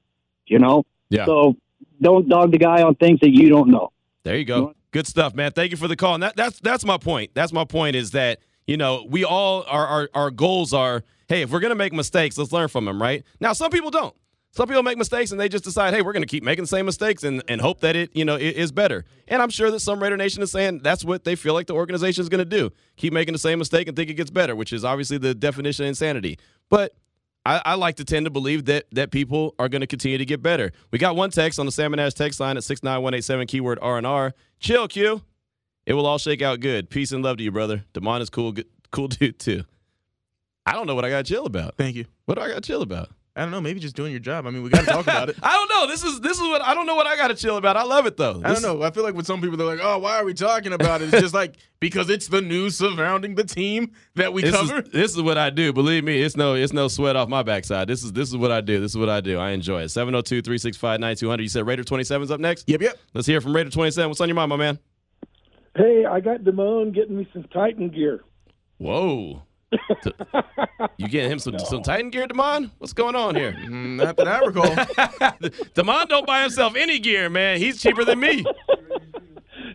[0.48, 0.86] You know.
[1.10, 1.26] Yeah.
[1.26, 1.56] So
[2.02, 3.92] don't dog the guy on things that you don't know.
[4.24, 4.74] There you go.
[4.92, 5.52] Good stuff, man.
[5.52, 6.16] Thank you for the call.
[6.16, 7.32] And that, that's that's my point.
[7.34, 11.42] That's my point is that you know we all our our, our goals are hey
[11.42, 14.16] if we're gonna make mistakes let's learn from them right now some people don't
[14.52, 16.86] some people make mistakes and they just decide hey we're gonna keep making the same
[16.86, 19.80] mistakes and, and hope that it you know it is better and I'm sure that
[19.80, 22.72] some Raider Nation is saying that's what they feel like the organization is gonna do
[22.96, 25.86] keep making the same mistake and think it gets better which is obviously the definition
[25.86, 26.38] of insanity
[26.70, 26.96] but
[27.46, 30.26] I, I like to tend to believe that that people are going to continue to
[30.26, 30.72] get better.
[30.92, 33.24] We got one text on the Salmon Ash text line at six nine one eight
[33.24, 34.34] seven keyword R and R.
[34.60, 35.22] Chill, Q.
[35.86, 36.90] It will all shake out good.
[36.90, 37.84] Peace and love to you, brother.
[37.94, 39.64] Demond is cool, good, cool dude too.
[40.66, 41.76] I don't know what I got to chill about.
[41.78, 42.06] Thank you.
[42.26, 43.10] What do I got to chill about?
[43.34, 43.62] I don't know.
[43.62, 44.46] Maybe just doing your job.
[44.46, 45.38] I mean, we got to talk about it.
[45.44, 45.88] I don't know.
[45.88, 47.78] This is this is what I don't know what I got to chill about.
[47.78, 48.41] I love it though.
[48.44, 48.84] I don't know.
[48.84, 51.13] I feel like with some people, they're like, "Oh, why are we talking about it?"
[51.13, 54.80] It's just like because it's the news surrounding the team that we This cover.
[54.82, 55.72] is, this is what I do.
[55.72, 57.88] Believe me, it's no it's no sweat off my backside.
[57.88, 58.82] This is this is what I do.
[58.82, 59.39] This is what I do.
[59.39, 59.86] I enjoy it.
[59.86, 61.41] 702-365-9200.
[61.41, 62.67] You said Raider 27's up next?
[62.67, 62.98] Yep, yep.
[63.13, 64.10] Let's hear from Raider 27.
[64.10, 64.78] What's on your mind, my man?
[65.78, 68.26] Hey, I got Damone getting me some Titan gear.
[68.78, 69.44] Whoa.
[70.98, 72.72] You getting him some some Titan gear, Demond?
[72.80, 73.54] What's going on here?
[73.62, 74.66] Mm, Not that I recall.
[75.76, 77.58] Demond don't buy himself any gear, man.
[77.60, 78.44] He's cheaper than me.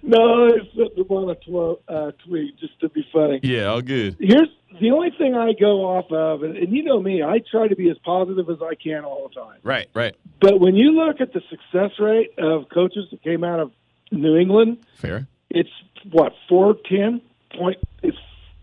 [0.03, 3.41] No, it's the one a tw- uh, tweet just to be funny.
[3.43, 4.17] Yeah, all good.
[4.21, 4.49] Here's
[4.81, 7.75] the only thing I go off of, and, and you know me, I try to
[7.77, 9.59] be as positive as I can all the time.
[9.63, 10.15] Right, right.
[10.41, 13.73] But when you look at the success rate of coaches that came out of
[14.13, 15.27] New England, Fair.
[15.51, 15.71] it's
[16.13, 17.21] what four ten
[17.57, 17.79] point.
[18.03, 18.19] It's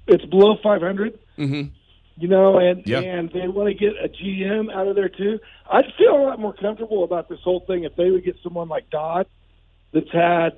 [0.08, 1.20] it's below five hundred.
[1.38, 1.70] Mm-hmm.
[2.18, 3.00] You know, and Yeah.
[3.00, 5.39] and they want to get a GM out of there too.
[5.70, 8.68] I'd feel a lot more comfortable about this whole thing if they would get someone
[8.70, 9.26] like Dodd,
[9.94, 10.52] that's had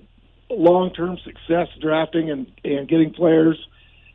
[0.49, 3.57] long term success drafting and and getting players,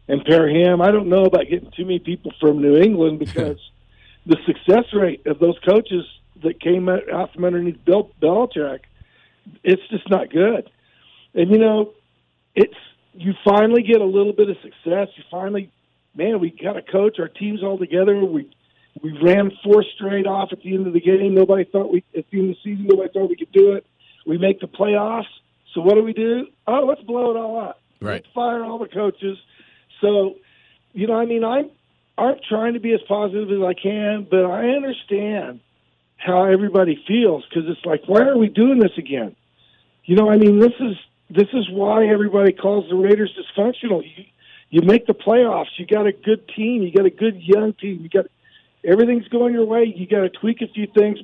[0.06, 0.82] and pair him.
[0.82, 3.58] I don't know about getting too many people from New England because
[4.26, 6.04] the success rate of those coaches
[6.42, 8.80] that came out out from underneath Bill Belichick,
[9.64, 10.68] it's just not good.
[11.32, 11.94] And you know,
[12.54, 12.74] it's
[13.14, 15.08] you finally get a little bit of success.
[15.16, 15.70] You finally,
[16.14, 17.18] man, we got a coach.
[17.18, 18.24] Our team's all together.
[18.24, 18.50] We
[19.02, 21.34] we ran four straight off at the end of the game.
[21.34, 22.86] Nobody thought we at the end of the season.
[22.88, 23.86] Nobody thought we could do it.
[24.26, 25.24] We make the playoffs.
[25.74, 26.46] So what do we do?
[26.66, 27.80] Oh, let's blow it all up.
[28.00, 28.22] Right.
[28.22, 29.38] Let's fire all the coaches.
[30.00, 30.36] So,
[30.92, 31.70] you know, I mean, I'm
[32.18, 35.60] I'm trying to be as positive as I can, but I understand
[36.16, 39.34] how everybody feels because it's like, why are we doing this again?
[40.04, 40.96] You know, I mean, this is
[41.30, 44.02] this is why everybody calls the Raiders dysfunctional.
[44.04, 44.24] You
[44.70, 45.66] you make the playoffs.
[45.78, 46.82] You got a good team.
[46.82, 48.00] You got a good young team.
[48.02, 48.26] You got
[48.84, 49.92] everything's going your way.
[49.96, 51.18] You got to tweak a few things,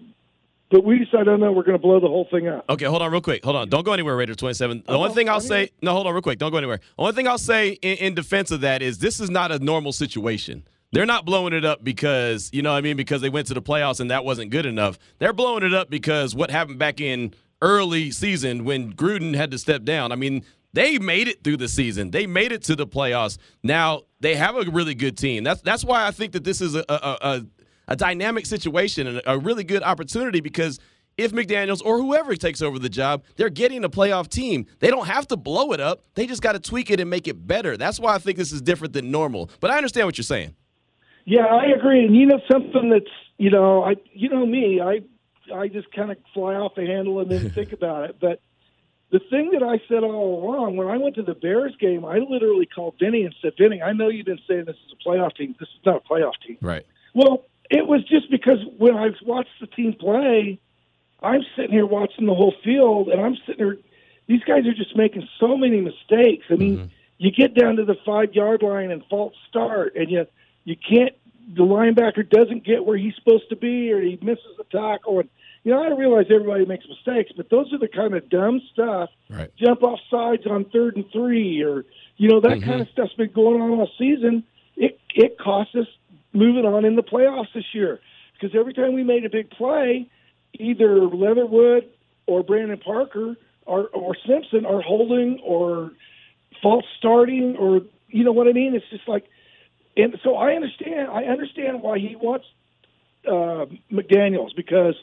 [0.71, 2.65] but we decided, oh no, we're going to blow the whole thing up.
[2.69, 3.45] Okay, hold on real quick.
[3.45, 3.69] Hold on.
[3.69, 4.83] Don't go anywhere, Raider 27.
[4.87, 6.39] The Oh, only thing I'll I mean- say, no, hold on real quick.
[6.41, 6.79] Don't go anywhere.
[6.79, 9.59] The only thing I'll say in, in defense of that is this is not a
[9.61, 10.65] normal situation.
[10.93, 13.55] They're not blowing it up because, you know what I mean, because they went to
[13.55, 14.99] the playoffs and that wasn't good enough.
[15.19, 19.59] They're blowing it up because what happened back in early season when Gruden had to
[19.59, 20.13] step down.
[20.13, 22.11] I mean, they made it through the season.
[22.11, 23.39] They made it to the playoffs.
[23.63, 25.45] Now they have a really good team.
[25.45, 27.47] That's that's why I think that this is a a, a,
[27.89, 30.79] a dynamic situation and a really good opportunity because
[31.17, 34.67] if McDaniels or whoever takes over the job, they're getting a playoff team.
[34.81, 36.05] They don't have to blow it up.
[36.15, 37.77] They just got to tweak it and make it better.
[37.77, 39.51] That's why I think this is different than normal.
[39.61, 40.55] But I understand what you're saying.
[41.25, 42.05] Yeah, I agree.
[42.05, 45.01] And you know something that's you know I you know me I
[45.55, 48.17] I just kind of fly off the handle and then think about it.
[48.21, 48.41] But
[49.11, 52.19] the thing that I said all along when I went to the Bears game, I
[52.19, 55.37] literally called Vinny and said, Vinny, I know you've been saying this is a playoff
[55.37, 55.55] team.
[55.59, 56.59] This is not a playoff team.
[56.61, 56.85] Right.
[57.15, 60.61] Well, it was just because when I watched the team play,
[61.23, 63.79] I'm sitting here watching the whole field, and I'm sitting here.
[64.27, 66.47] These guys are just making so many mistakes.
[66.51, 66.87] I mean, mm-hmm.
[67.19, 70.27] you get down to the five yard line and false start, and you
[70.65, 71.15] you can't.
[71.55, 75.21] The linebacker doesn't get where he's supposed to be, or he misses a tackle.
[75.21, 75.29] And
[75.63, 79.11] you know, I realize everybody makes mistakes, but those are the kind of dumb stuff.
[79.29, 79.51] Right.
[79.57, 81.85] Jump off sides on third and three, or
[82.17, 82.69] you know that mm-hmm.
[82.69, 84.45] kind of stuff's been going on all season.
[84.77, 85.87] It it cost us
[86.33, 88.01] moving on in the playoffs this year
[88.35, 90.09] because every time we made a big play,
[90.55, 91.89] either Leatherwood
[92.27, 95.93] or Brandon Parker or, or Simpson are holding or
[96.63, 98.75] false starting or you know what I mean.
[98.75, 99.27] It's just like,
[99.97, 101.09] and so I understand.
[101.11, 102.47] I understand why he wants
[103.27, 104.95] uh, McDaniel's because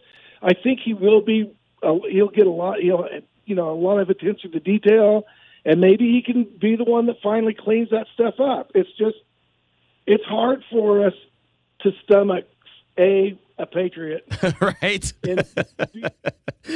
[0.42, 1.52] I think he will be.
[1.82, 2.80] Uh, he'll get a lot.
[2.80, 3.08] He'll
[3.46, 5.26] you know a lot of attention to detail,
[5.66, 8.72] and maybe he can be the one that finally cleans that stuff up.
[8.76, 9.18] It's just
[10.06, 11.14] it's hard for us
[11.82, 12.46] to stomach
[12.98, 14.24] a a patriot.
[14.62, 15.14] right.
[15.24, 15.46] And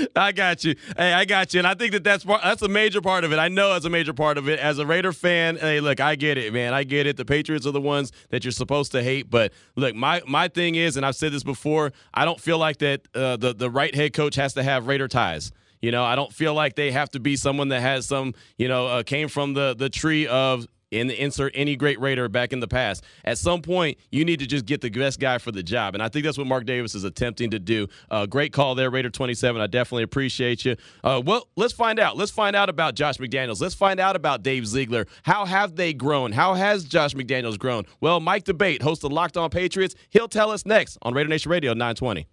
[0.15, 0.75] I got you.
[0.97, 3.31] Hey, I got you, and I think that that's part, that's a major part of
[3.31, 3.39] it.
[3.39, 4.59] I know that's a major part of it.
[4.59, 6.73] As a Raider fan, hey, look, I get it, man.
[6.73, 7.17] I get it.
[7.17, 10.75] The Patriots are the ones that you're supposed to hate, but look, my my thing
[10.75, 13.93] is, and I've said this before, I don't feel like that uh, the the right
[13.93, 15.51] head coach has to have Raider ties.
[15.81, 18.67] You know, I don't feel like they have to be someone that has some, you
[18.67, 22.53] know, uh, came from the the tree of in the insert any great Raider back
[22.53, 23.03] in the past.
[23.25, 26.03] At some point, you need to just get the best guy for the job, and
[26.03, 27.87] I think that's what Mark Davis is attempting to do.
[28.09, 29.61] Uh, great call there, Raider twenty seven.
[29.61, 30.75] I definitely appreciate you.
[31.03, 32.17] Uh, well, let's find out.
[32.17, 33.61] Let's find out about Josh McDaniels.
[33.61, 35.07] Let's find out about Dave Ziegler.
[35.23, 36.31] How have they grown?
[36.31, 37.83] How has Josh McDaniels grown?
[38.01, 41.51] Well, Mike D'Abate, host of Locked On Patriots, he'll tell us next on Raider Nation
[41.51, 42.27] Radio nine twenty.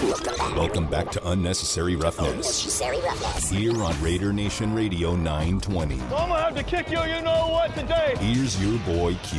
[0.00, 3.50] Welcome back to Unnecessary Roughness Unnecessary roughness.
[3.50, 5.94] here on Raider Nation Radio 920.
[5.94, 8.14] I'm gonna have to kick you, you know what, today.
[8.18, 9.38] Here's your boy Q.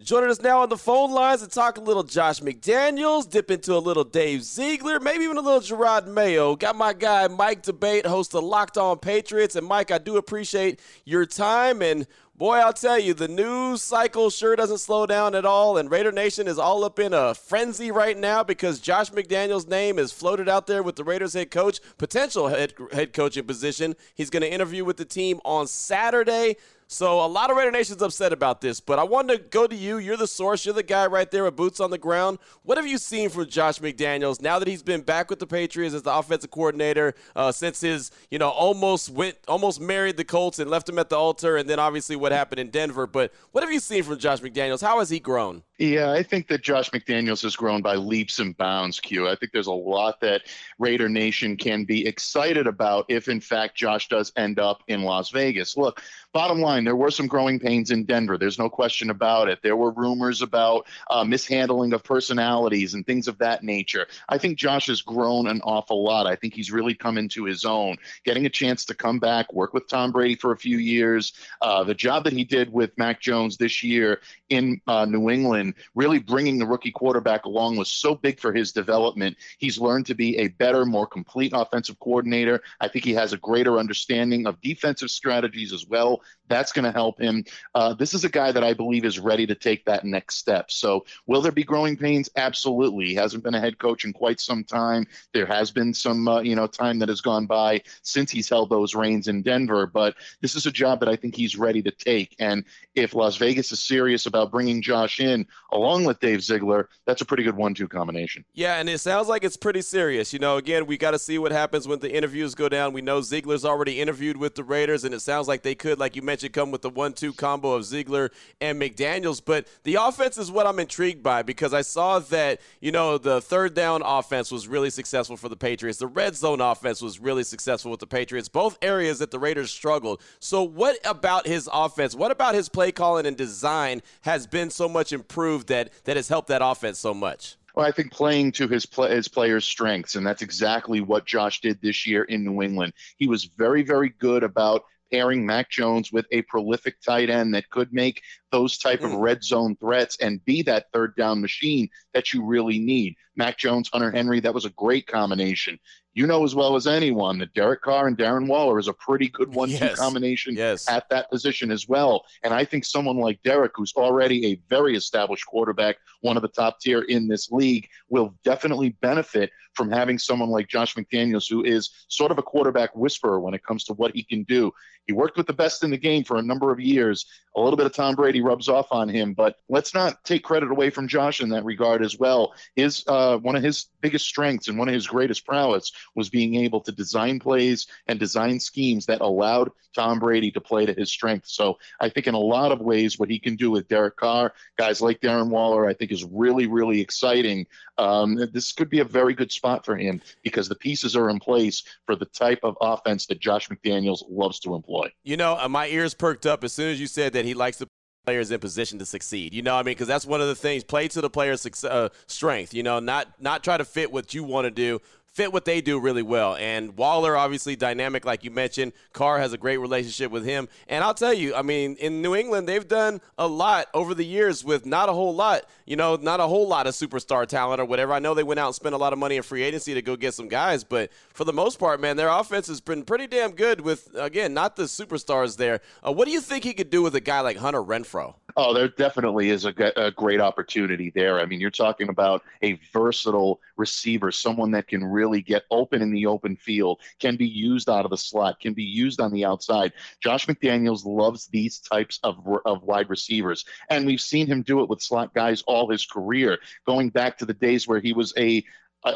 [0.00, 3.74] Joining us now on the phone lines to talk a little Josh McDaniels, dip into
[3.74, 6.56] a little Dave Ziegler, maybe even a little Jerod Mayo.
[6.56, 9.56] Got my guy Mike D'Abate, host of Locked On Patriots.
[9.56, 11.80] And Mike, I do appreciate your time.
[11.82, 12.06] And
[12.38, 15.78] boy, I'll tell you, the news cycle sure doesn't slow down at all.
[15.78, 19.98] And Raider Nation is all up in a frenzy right now because Josh McDaniels' name
[19.98, 23.96] is floated out there with the Raiders head coach, potential head, head coaching position.
[24.14, 26.56] He's going to interview with the team on Saturday.
[26.88, 29.74] So a lot of Raider Nation's upset about this, but I wanted to go to
[29.74, 29.98] you.
[29.98, 30.64] You're the source.
[30.64, 32.38] You're the guy right there with boots on the ground.
[32.62, 35.96] What have you seen from Josh McDaniels now that he's been back with the Patriots
[35.96, 40.60] as the offensive coordinator uh, since his, you know, almost went, almost married the Colts
[40.60, 43.08] and left him at the altar, and then obviously what happened in Denver.
[43.08, 44.80] But what have you seen from Josh McDaniels?
[44.80, 45.64] How has he grown?
[45.78, 49.28] Yeah, I think that Josh McDaniels has grown by leaps and bounds, Q.
[49.28, 50.42] I think there's a lot that
[50.78, 55.28] Raider Nation can be excited about if, in fact, Josh does end up in Las
[55.28, 55.76] Vegas.
[55.76, 58.38] Look, bottom line, there were some growing pains in Denver.
[58.38, 59.58] There's no question about it.
[59.62, 64.06] There were rumors about uh, mishandling of personalities and things of that nature.
[64.30, 66.26] I think Josh has grown an awful lot.
[66.26, 69.74] I think he's really come into his own, getting a chance to come back, work
[69.74, 71.34] with Tom Brady for a few years.
[71.60, 75.65] Uh, the job that he did with Mac Jones this year in uh, New England,
[75.94, 79.36] really bringing the rookie quarterback along was so big for his development.
[79.58, 82.62] He's learned to be a better, more complete offensive coordinator.
[82.80, 86.22] I think he has a greater understanding of defensive strategies as well.
[86.48, 87.44] That's going to help him.
[87.74, 90.70] Uh, this is a guy that I believe is ready to take that next step.
[90.70, 92.28] So, will there be growing pains?
[92.36, 93.06] Absolutely.
[93.06, 95.06] He hasn't been a head coach in quite some time.
[95.32, 98.70] There has been some, uh, you know, time that has gone by since he's held
[98.70, 99.86] those reins in Denver.
[99.86, 102.36] But this is a job that I think he's ready to take.
[102.38, 107.20] And if Las Vegas is serious about bringing Josh in along with Dave Ziegler, that's
[107.20, 108.44] a pretty good one-two combination.
[108.54, 110.32] Yeah, and it sounds like it's pretty serious.
[110.32, 112.92] You know, again, we got to see what happens when the interviews go down.
[112.92, 116.16] We know Ziegler's already interviewed with the Raiders, and it sounds like they could, like
[116.16, 119.42] you mentioned, come with the one-two combo of Ziegler and McDaniels.
[119.44, 123.40] But the offense is what I'm intrigued by because I saw that you know the
[123.40, 125.98] third down offense was really successful for the Patriots.
[125.98, 128.48] The red zone offense was really successful with the Patriots.
[128.48, 130.22] Both areas that the Raiders struggled.
[130.38, 132.14] So, what about his offense?
[132.14, 136.28] What about his play calling and design has been so much improved that that has
[136.28, 137.56] helped that offense so much?
[137.74, 141.60] Well, I think playing to his play, his players' strengths, and that's exactly what Josh
[141.60, 142.94] did this year in New England.
[143.18, 147.70] He was very, very good about pairing Mac Jones with a prolific tight end that
[147.70, 149.18] could make those type of hmm.
[149.18, 153.14] red zone threats and be that third down machine that you really need.
[153.36, 155.78] Mac Jones, Hunter Henry, that was a great combination.
[156.16, 159.28] You know as well as anyone that Derek Carr and Darren Waller is a pretty
[159.28, 159.98] good one-two yes.
[159.98, 160.88] combination yes.
[160.88, 162.24] at that position as well.
[162.42, 166.48] And I think someone like Derek, who's already a very established quarterback, one of the
[166.48, 171.62] top tier in this league, will definitely benefit from having someone like Josh McDaniels, who
[171.62, 174.72] is sort of a quarterback whisperer when it comes to what he can do.
[175.06, 177.26] He worked with the best in the game for a number of years.
[177.54, 180.70] A little bit of Tom Brady rubs off on him, but let's not take credit
[180.70, 182.54] away from Josh in that regard as well.
[182.74, 186.54] His uh, one of his biggest strengths and one of his greatest prowess was being
[186.56, 191.10] able to design plays and design schemes that allowed Tom Brady to play to his
[191.10, 191.52] strengths.
[191.54, 194.52] So I think in a lot of ways, what he can do with Derek Carr,
[194.76, 197.66] guys like Darren Waller, I think is really, really exciting.
[197.96, 201.38] Um, this could be a very good spot for him because the pieces are in
[201.38, 205.10] place for the type of offense that Josh McDaniels loves to employ.
[205.24, 207.78] You know, uh, my ears perked up as soon as you said that he likes
[207.78, 207.88] to
[208.26, 209.54] players in position to succeed.
[209.54, 210.84] You know, I mean, because that's one of the things.
[210.84, 212.74] Play to the player's uh, strength.
[212.74, 215.00] You know, not not try to fit what you want to do,
[215.36, 216.56] fit what they do really well.
[216.56, 218.94] And Waller, obviously dynamic, like you mentioned.
[219.12, 220.66] Carr has a great relationship with him.
[220.88, 224.24] And I'll tell you, I mean, in New England, they've done a lot over the
[224.24, 227.82] years with not a whole lot, you know, not a whole lot of superstar talent
[227.82, 228.14] or whatever.
[228.14, 230.00] I know they went out and spent a lot of money in free agency to
[230.00, 233.26] go get some guys, but for the most part, man, their offense has been pretty
[233.26, 235.80] damn good with, again, not the superstars there.
[236.02, 238.34] Uh, what do you think he could do with a guy like Hunter Renfrow?
[238.58, 241.38] Oh, there definitely is a, a, great opportunity there.
[241.40, 246.10] I mean, you're talking about a versatile receiver, someone that can really get open in
[246.10, 249.44] the open field, can be used out of the slot, can be used on the
[249.44, 249.92] outside.
[250.22, 254.88] Josh McDaniels loves these types of, of wide receivers, and we've seen him do it
[254.88, 258.64] with slot guys all his career, going back to the days where he was a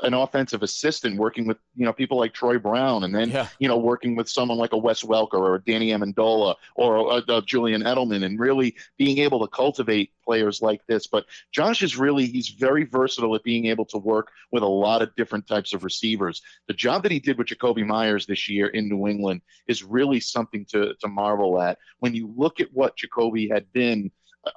[0.03, 3.49] an offensive assistant working with you know people like Troy Brown, and then yeah.
[3.59, 7.37] you know working with someone like a Wes Welker or a Danny Amendola or a,
[7.37, 11.07] a Julian Edelman, and really being able to cultivate players like this.
[11.07, 15.03] But Josh is really he's very versatile at being able to work with a lot
[15.03, 16.41] of different types of receivers.
[16.69, 20.21] The job that he did with Jakobi Meyers this year in New England is really
[20.21, 21.79] something to to marvel at.
[21.99, 24.11] When you look at what Jakobi had been,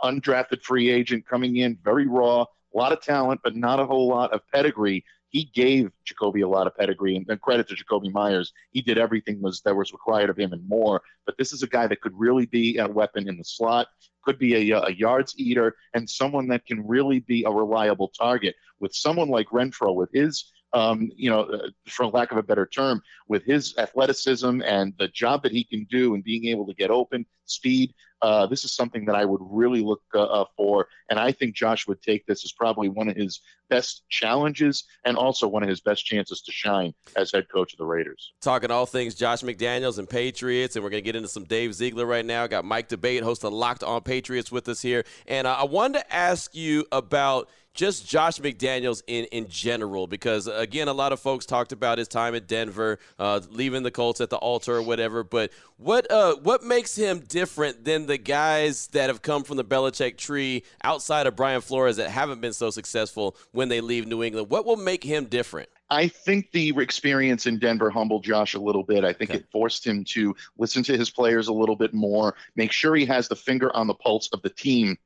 [0.03, 4.07] undrafted free agent coming in, very raw, a lot of talent, but not a whole
[4.07, 8.13] lot of pedigree he gave Jakobi a lot of pedigree and, and, credit to Jakobi
[8.13, 8.53] Meyers.
[8.71, 11.01] He did everything was that was required of him and more.
[11.25, 13.87] But this is a guy that could really be a weapon in the slot,
[14.23, 18.55] could be a, a yards eater, and someone that can really be a reliable target.
[18.79, 22.65] With someone like Renfrow, with his um, you know, uh, for lack of a better
[22.65, 26.74] term, with his athleticism and the job that he can do and being able to
[26.74, 27.93] get open, speed.
[28.21, 31.55] Uh, this is something that I would really look uh, uh, for, and I think
[31.55, 35.67] Josh would take this as probably one of his best challenges and also one of
[35.67, 38.32] his best chances to shine as head coach of the Raiders.
[38.39, 41.74] Talking all things Josh McDaniels and Patriots, and we're going to get into some Dave
[41.74, 42.47] Ziegler right now.
[42.47, 46.15] Got Mike D'Abate, host of Locked On Patriots, with us here, and I wanted to
[46.15, 51.45] ask you about just Josh McDaniels in in general, because again, a lot of folks
[51.45, 55.24] talked about his time at Denver, uh, leaving the Colts at the altar or whatever.
[55.24, 59.65] But what uh, what makes him different than the guys that have come from the
[59.65, 64.24] Belichick tree outside of Brian Flores that haven't been so successful when they leave New
[64.24, 64.49] England?
[64.49, 65.69] What will make him different?
[65.89, 69.03] I think the experience in Denver humbled Josh a little bit.
[69.03, 69.39] I think okay.
[69.39, 73.05] it forced him to listen to his players a little bit more, make sure he
[73.05, 74.97] has the finger on the pulse of the team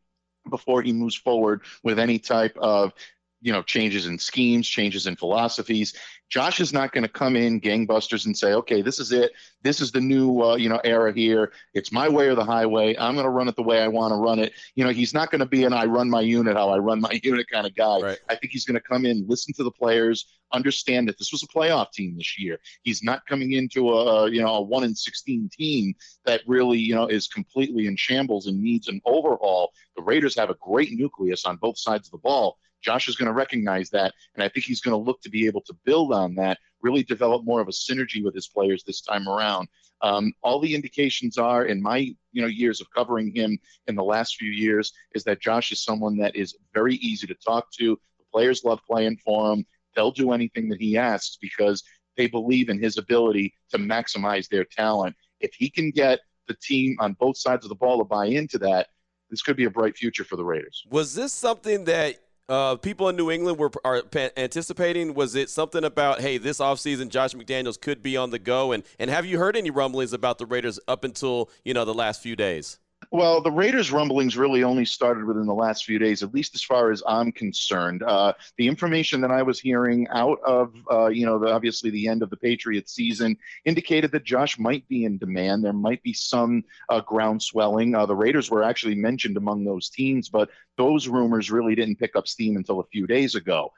[0.50, 2.94] before he moves forward with any type of
[3.42, 5.94] you know changes in schemes changes in philosophies.
[6.30, 9.32] Josh is not going to come in gangbusters and say okay this is it.
[9.64, 11.52] This is the new uh, you know era here.
[11.74, 12.96] It's my way or the highway.
[12.98, 14.54] I'm going to run it the way i want to run it.
[14.76, 17.00] You know he's not going to be an i run my unit how i run
[17.00, 18.00] my unit kind of guy.
[18.02, 18.20] Right.
[18.30, 21.44] i think he's going to come in listen to the players understand that this was
[21.44, 22.60] a playoff team this year.
[22.84, 25.94] He's not coming into a you know a 1 in 16 team
[26.26, 29.72] that really you know is completely in shambles and needs an overhaul.
[29.96, 33.28] The raiders have a great nucleus on both sides of the ball Josh is going
[33.28, 36.14] to recognize that, and I think he's going to look to be able to build
[36.14, 39.68] on that, really develop more of a synergy with his players this time around.
[40.02, 43.58] Um, all the indications are, in my you know years of covering him
[43.88, 47.36] in the last few years, is that Josh is someone that is very easy to
[47.36, 48.00] talk to.
[48.20, 49.66] The players love playing for him.
[49.96, 51.84] They'll do anything that he asks because
[52.16, 55.16] they believe in his ability to maximize their talent.
[55.40, 58.58] If he can get the team on both sides of the ball to buy into
[58.60, 58.88] that,
[59.30, 60.86] this could be a bright future for the Raiders.
[60.90, 62.16] Was this something that
[62.50, 64.04] uh, people in New England were are
[64.38, 65.14] anticipating?
[65.14, 68.72] Was it something about, hey, this offseason Josh McDaniels could be on the go?
[68.72, 71.94] And, and have you heard any rumblings about the Raiders up until, you know, the
[71.94, 72.80] last few days?
[73.10, 76.64] Well, the Raiders' rumblings really only started within the last few days, at least as
[76.64, 78.04] far as I'm concerned.
[78.04, 82.10] Uh, the information that I was hearing out of, uh, you know, the, obviously the
[82.10, 85.64] end of the Patriots season indicated that Josh might be in demand.
[85.64, 87.96] There might be some uh, ground swelling.
[87.96, 92.18] Uh, the Raiders were actually mentioned among those teams, but those rumors really didn't pick
[92.18, 93.72] up steam until a few days ago.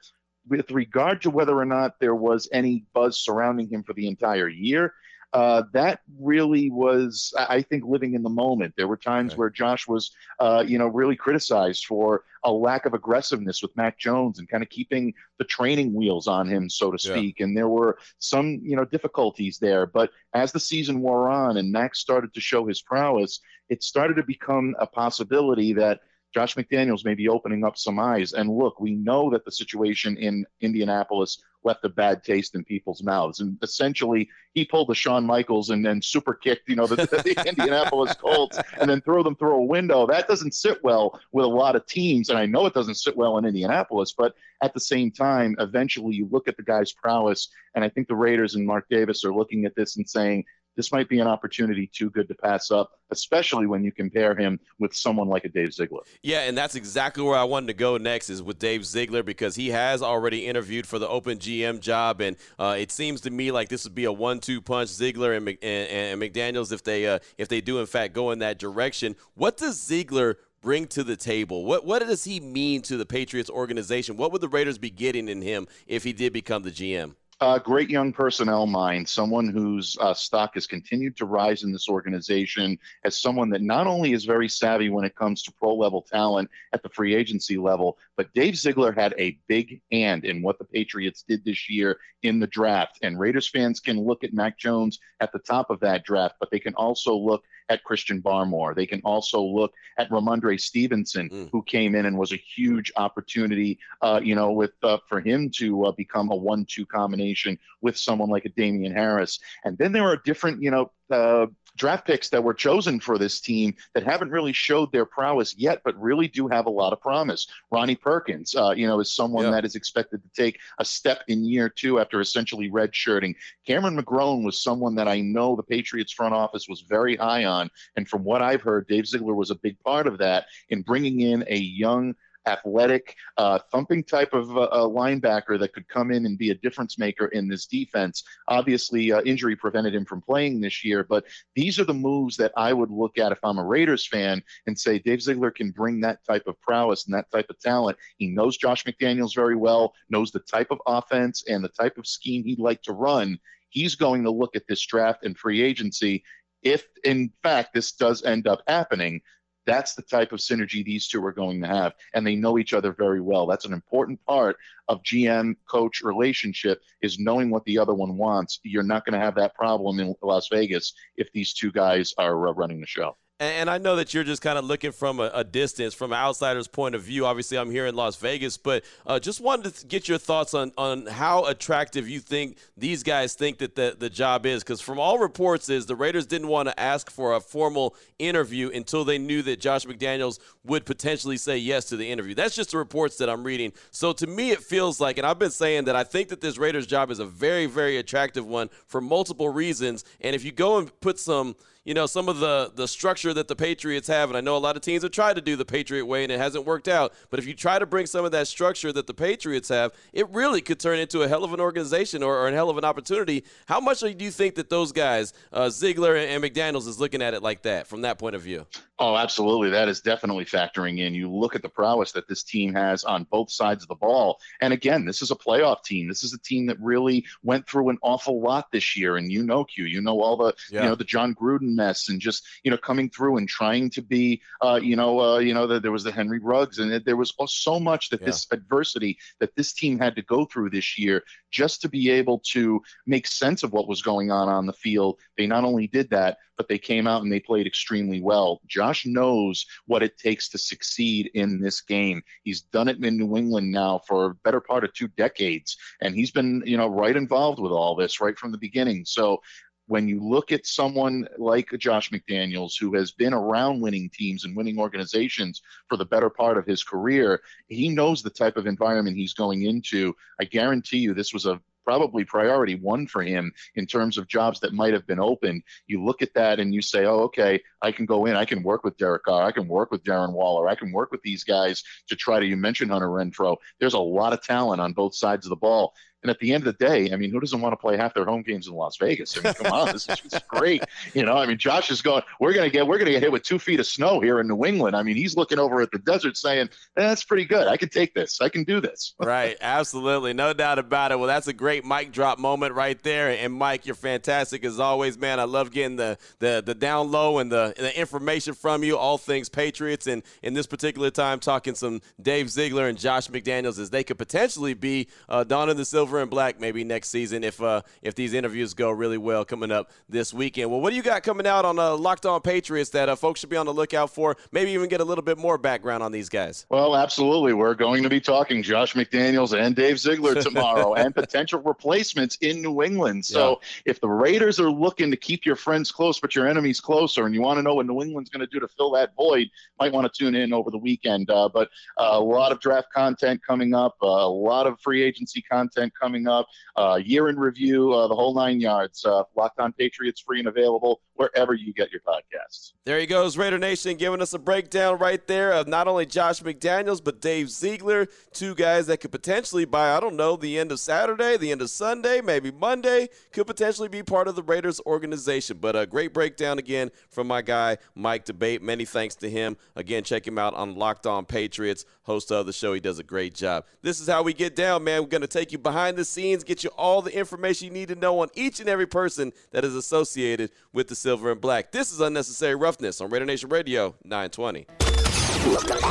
[0.48, 4.48] With regard to whether or not there was any buzz surrounding him for the entire
[4.48, 4.92] year,
[5.32, 8.74] uh, that really was, I think, living in the moment.
[8.76, 9.38] There were times okay.
[9.38, 10.10] where Josh was,
[10.40, 14.62] uh, you know, really criticized for a lack of aggressiveness with Mac Jones and kind
[14.62, 17.38] of keeping the training wheels on him, so to speak.
[17.38, 17.44] Yeah.
[17.44, 19.86] And there were some, you know, difficulties there.
[19.86, 24.14] But as the season wore on and Mac started to show his prowess, it started
[24.14, 26.00] to become a possibility that
[26.34, 28.32] Josh McDaniels may be opening up some eyes.
[28.32, 33.02] And look, we know that the situation in Indianapolis left a bad taste in people's
[33.02, 33.40] mouths.
[33.40, 37.44] And essentially, he pulled the Shawn Michaels and then super kicked, you know, the, the
[37.48, 40.06] Indianapolis Colts and then throw them through a window.
[40.06, 42.30] That doesn't sit well with a lot of teams.
[42.30, 46.14] And I know it doesn't sit well in Indianapolis, but at the same time, eventually
[46.14, 47.48] you look at the guy's prowess.
[47.74, 50.44] And I think the Raiders and Mark Davis are looking at this and saying,
[50.80, 54.58] this might be an opportunity too good to pass up, especially when you compare him
[54.78, 56.00] with someone like a Dave Ziegler.
[56.22, 59.56] Yeah, and that's exactly where I wanted to go next is with Dave Ziegler because
[59.56, 63.50] he has already interviewed for the Open GM job, and uh, it seems to me
[63.50, 67.18] like this would be a one-two punch Ziegler and, and, and McDaniel's if they uh,
[67.36, 69.16] if they do in fact go in that direction.
[69.34, 71.66] What does Ziegler bring to the table?
[71.66, 74.16] What what does he mean to the Patriots organization?
[74.16, 77.16] What would the Raiders be getting in him if he did become the GM?
[77.40, 81.88] Uh, great young personnel mind, someone whose uh, stock has continued to rise in this
[81.88, 86.02] organization as someone that not only is very savvy when it comes to pro level
[86.02, 90.58] talent at the free agency level, but Dave Ziegler had a big hand in what
[90.58, 92.98] the Patriots did this year in the draft.
[93.00, 96.50] And Raiders fans can look at Mac Jones at the top of that draft, but
[96.50, 98.74] they can also look at Christian Barmore.
[98.74, 101.48] They can also look at Rhamondre Stevenson, mm.
[101.50, 105.48] who came in and was a huge opportunity, uh, you know, with uh, for him
[105.56, 109.38] to uh, become a one-two combination with someone like a Damien Harris.
[109.64, 111.46] And then there are different, you know, uh,
[111.76, 115.80] draft picks that were chosen for this team that haven't really showed their prowess yet,
[115.84, 117.46] but really do have a lot of promise.
[117.70, 119.50] Ronnie Perkins, uh, you know, is someone yeah.
[119.52, 123.34] that is expected to take a step in year two after essentially redshirting.
[123.66, 127.70] Cameron McGrone was someone that I know the Patriots front office was very high on,
[127.96, 131.20] and from what I've heard, Dave Ziegler was a big part of that in bringing
[131.20, 132.14] in a young
[132.50, 136.98] athletic, uh, thumping type of uh, linebacker that could come in and be a difference
[136.98, 138.24] maker in this defense.
[138.48, 141.24] Obviously, uh, injury prevented him from playing this year, but
[141.54, 144.78] these are the moves that I would look at if I'm a Raiders fan and
[144.78, 147.96] say Dave Ziegler can bring that type of prowess and that type of talent.
[148.18, 152.06] He knows Josh McDaniels very well, knows the type of offense and the type of
[152.06, 153.38] scheme he'd like to run.
[153.68, 156.24] He's going to look at this draft and free agency
[156.62, 159.20] if in fact this does end up happening,
[159.66, 161.94] that's the type of synergy these two are going to have.
[162.14, 163.46] And they know each other very well.
[163.46, 164.56] That's an important part
[164.88, 168.60] of GM coach relationship is knowing what the other one wants.
[168.62, 172.48] You're not going to have that problem in Las Vegas if these two guys are
[172.48, 173.16] uh, running the show.
[173.40, 176.18] And I know that you're just kind of looking from a, a, distance, from an
[176.18, 177.24] outsider's point of view.
[177.24, 180.72] Obviously, I'm here in Las Vegas, but uh, just wanted to get your thoughts on,
[180.76, 184.62] on how attractive you think these guys think that the, the job is.
[184.62, 188.68] Because from all reports, is the Raiders didn't want to ask for a formal interview
[188.74, 192.34] until they knew that Josh McDaniels would potentially say yes to the interview.
[192.34, 193.72] That's just the reports that I'm reading.
[193.90, 196.58] So to me, it feels like, and I've been saying that I think that this
[196.58, 200.04] Raiders job is a very, very attractive one for multiple reasons.
[200.20, 201.56] And if you go and put some–
[201.90, 204.58] you know, some of the the structure that the Patriots have, and I know a
[204.58, 207.12] lot of teams have tried to do the Patriot way and it hasn't worked out.
[207.30, 210.30] But if you try to bring some of that structure that the Patriots have, it
[210.30, 212.84] really could turn into a hell of an organization or, or a hell of an
[212.84, 213.42] opportunity.
[213.66, 217.34] How much do you think that those guys, uh, Ziegler and McDaniels, is looking at
[217.34, 218.66] it like that from that point of view?
[219.02, 219.70] Oh, absolutely.
[219.70, 221.14] That is definitely factoring in.
[221.14, 224.38] You look at the prowess that this team has on both sides of the ball.
[224.60, 226.06] And again, this is a playoff team.
[226.06, 229.16] This is a team that really went through an awful lot this year.
[229.16, 230.82] And you know, Q, you know all the, yeah.
[230.82, 234.02] you know, the Jon Gruden mess and just, you know, coming through and trying to
[234.02, 237.06] be, uh, you know, uh, you know, the, there was the Henry Ruggs and it,
[237.06, 238.26] there was so much that yeah.
[238.26, 242.38] this adversity that this team had to go through this year just to be able
[242.52, 245.18] to make sense of what was going on on the field.
[245.38, 248.60] They not only did that, but they came out and they played extremely well.
[248.90, 252.22] Josh knows what it takes to succeed in this game.
[252.42, 256.12] He's done it in New England now for a better part of two decades, and
[256.12, 259.04] he's been, you know, right involved with all this right from the beginning.
[259.04, 259.40] So
[259.86, 264.56] when you look at someone like Josh McDaniels, who has been around winning teams and
[264.56, 269.16] winning organizations for the better part of his career, he knows the type of environment
[269.16, 270.16] he's going into.
[270.40, 274.60] I guarantee you this was a probably priority one for him in terms of jobs
[274.60, 275.62] that might have been open.
[275.86, 278.62] You look at that and you say, oh, okay, I can go in, I can
[278.62, 281.44] work with Derek Carr, I can work with Darren Waller, I can work with these
[281.44, 283.56] guys to try to, you mentioned Hunter Renfrow.
[283.78, 285.94] There's a lot of talent on both sides of the ball.
[286.22, 288.12] And at the end of the day, I mean, who doesn't want to play half
[288.12, 289.38] their home games in Las Vegas?
[289.38, 290.82] I mean, come on, this is great.
[291.14, 292.22] You know, I mean, Josh is going.
[292.40, 294.66] We're gonna get we're gonna get hit with two feet of snow here in New
[294.66, 294.94] England.
[294.94, 297.68] I mean, he's looking over at the desert saying, "That's pretty good.
[297.68, 298.40] I can take this.
[298.42, 301.18] I can do this." right, absolutely, no doubt about it.
[301.18, 303.30] Well, that's a great mic drop moment right there.
[303.30, 305.40] And Mike, you're fantastic as always, man.
[305.40, 309.16] I love getting the the the down low and the the information from you, all
[309.16, 313.88] things Patriots, and in this particular time, talking some Dave Ziegler and Josh McDaniels as
[313.88, 317.62] they could potentially be uh, of the Silver silver and black maybe next season if
[317.62, 320.68] uh, if these interviews go really well coming up this weekend.
[320.68, 323.40] Well, what do you got coming out on uh, Locked On Patriots that uh, folks
[323.40, 324.36] should be on the lookout for?
[324.50, 326.66] Maybe even get a little bit more background on these guys.
[326.68, 327.52] Well, absolutely.
[327.52, 332.60] We're going to be talking Josh McDaniels and Dave Ziegler tomorrow and potential replacements in
[332.60, 333.24] New England.
[333.24, 333.92] So yeah.
[333.92, 337.34] if the Raiders are looking to keep your friends close but your enemies closer and
[337.34, 339.48] you want to know what New England's going to do to fill that void,
[339.78, 341.30] might want to tune in over the weekend.
[341.30, 345.02] Uh, but uh, a lot of draft content coming up, uh, a lot of free
[345.02, 346.46] agency content coming up,
[346.76, 349.04] uh, year in review, uh, the whole nine yards.
[349.04, 352.72] Uh, Locked on Patriots, free and available wherever you get your podcasts.
[352.86, 356.40] There he goes, Raider Nation, giving us a breakdown right there of not only Josh
[356.40, 360.72] McDaniels, but Dave Ziegler, two guys that could potentially, by, I don't know, the end
[360.72, 364.80] of Saturday, the end of Sunday, maybe Monday, could potentially be part of the Raiders
[364.86, 365.58] organization.
[365.60, 368.62] But a great breakdown again from my guy, Mike D'Abate.
[368.62, 369.58] Many thanks to him.
[369.76, 372.72] Again, check him out on Locked On Patriots, host of the show.
[372.72, 373.66] He does a great job.
[373.82, 375.02] This is how we get down, man.
[375.02, 377.88] We're going to take you behind the scenes, get you all the information you need
[377.88, 381.72] to know on each and every person that is associated with the silver and black.
[381.72, 384.64] This is Unnecessary Roughness on Raider Nation Radio 920.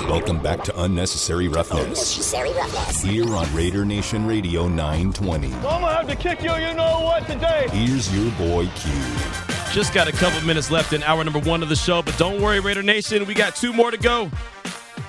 [0.08, 1.84] Welcome back to Unnecessary Roughness.
[1.84, 3.02] Unnecessary Roughness.
[3.02, 5.48] Here on Raider Nation Radio 920.
[5.48, 7.68] I'm gonna have to kick you, you know what, today.
[7.70, 8.94] Here's your boy Q.
[9.74, 12.42] Just got a couple minutes left in hour number one of the show, but don't
[12.42, 14.32] worry, Raider Nation, we got two more to go.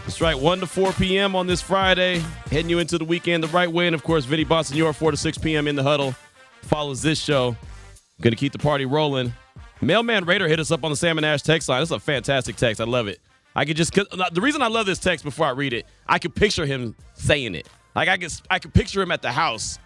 [0.06, 1.36] That's right, 1 to 4 p.m.
[1.36, 2.18] on this Friday,
[2.50, 3.86] heading you into the weekend the right way.
[3.86, 5.68] And of course, Vinny Bonsignore, 4 to 6 p.m.
[5.68, 6.16] in the huddle,
[6.62, 7.56] follows this show.
[8.20, 9.32] Going to keep the party rolling.
[9.80, 11.80] Mailman Raider hit us up on the Salmon Ash text line.
[11.80, 12.80] That's a fantastic text.
[12.80, 13.18] I love it.
[13.56, 16.34] I could just the reason I love this text before I read it, I could
[16.34, 17.68] picture him saying it.
[17.96, 19.78] Like I could I could picture him at the house,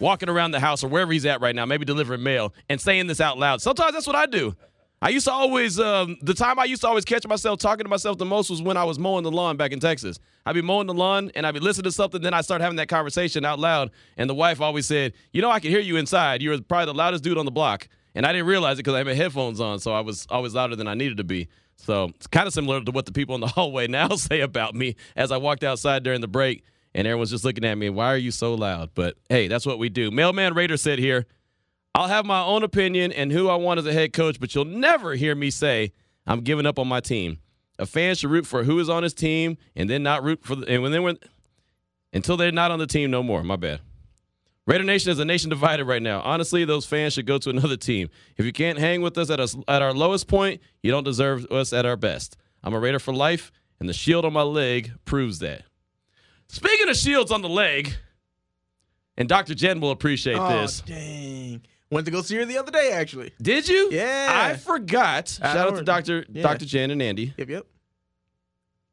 [0.00, 3.06] walking around the house or wherever he's at right now, maybe delivering mail and saying
[3.06, 3.62] this out loud.
[3.62, 4.56] Sometimes that's what I do.
[5.00, 7.88] I used to always um, the time I used to always catch myself talking to
[7.88, 10.18] myself the most was when I was mowing the lawn back in Texas.
[10.44, 12.76] I'd be mowing the lawn and I'd be listening to something, then I'd start having
[12.76, 13.92] that conversation out loud.
[14.16, 16.42] And the wife always said, "You know, I can hear you inside.
[16.42, 18.98] You're probably the loudest dude on the block." And I didn't realize it because I
[18.98, 21.48] had my headphones on, so I was always louder than I needed to be.
[21.76, 24.74] So it's kind of similar to what the people in the hallway now say about
[24.74, 27.90] me as I walked outside during the break, and everyone's just looking at me.
[27.90, 28.90] Why are you so loud?
[28.94, 30.10] But hey, that's what we do.
[30.10, 31.26] Mailman Raider said here.
[31.94, 34.66] I'll have my own opinion and who I want as a head coach, but you'll
[34.66, 35.92] never hear me say
[36.28, 37.38] I'm giving up on my team.
[37.78, 40.54] A fan should root for who is on his team and then not root for
[40.54, 41.24] the, and when they went
[42.12, 43.42] until they're not on the team no more.
[43.42, 43.80] My bad.
[44.68, 46.20] Raider Nation is a nation divided right now.
[46.20, 48.10] Honestly, those fans should go to another team.
[48.36, 51.50] If you can't hang with us at us at our lowest point, you don't deserve
[51.50, 52.36] us at our best.
[52.62, 53.50] I'm a Raider for life,
[53.80, 55.62] and the shield on my leg proves that.
[56.48, 57.94] Speaking of shields on the leg,
[59.16, 59.54] and Dr.
[59.54, 60.42] Jen will appreciate this.
[60.42, 60.80] oh, this.
[60.82, 61.62] Dang.
[61.90, 63.32] Went to go see her the other day, actually.
[63.40, 63.88] Did you?
[63.90, 64.28] Yeah.
[64.30, 65.28] I forgot.
[65.28, 66.26] Shout out to Dr.
[66.28, 66.42] yeah.
[66.42, 66.66] Dr.
[66.66, 67.32] Jen and Andy.
[67.38, 67.66] Yep, yep.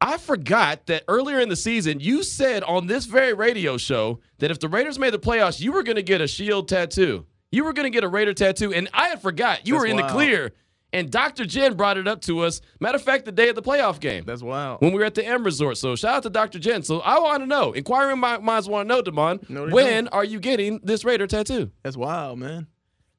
[0.00, 4.50] I forgot that earlier in the season, you said on this very radio show that
[4.50, 7.26] if the Raiders made the playoffs, you were going to get a shield tattoo.
[7.50, 8.72] You were going to get a Raider tattoo.
[8.74, 9.66] And I had forgot.
[9.66, 10.52] You That's were in the clear.
[10.92, 11.44] And Dr.
[11.44, 12.60] Jen brought it up to us.
[12.80, 14.80] Matter of fact, the day of the playoff game That's wild.
[14.82, 15.76] when we were at the M Resort.
[15.78, 16.58] So shout out to Dr.
[16.58, 16.82] Jen.
[16.82, 20.14] So I want to know, inquiring minds want to know, Damon, No, when don't.
[20.14, 21.70] are you getting this Raider tattoo?
[21.82, 22.66] That's wild, man.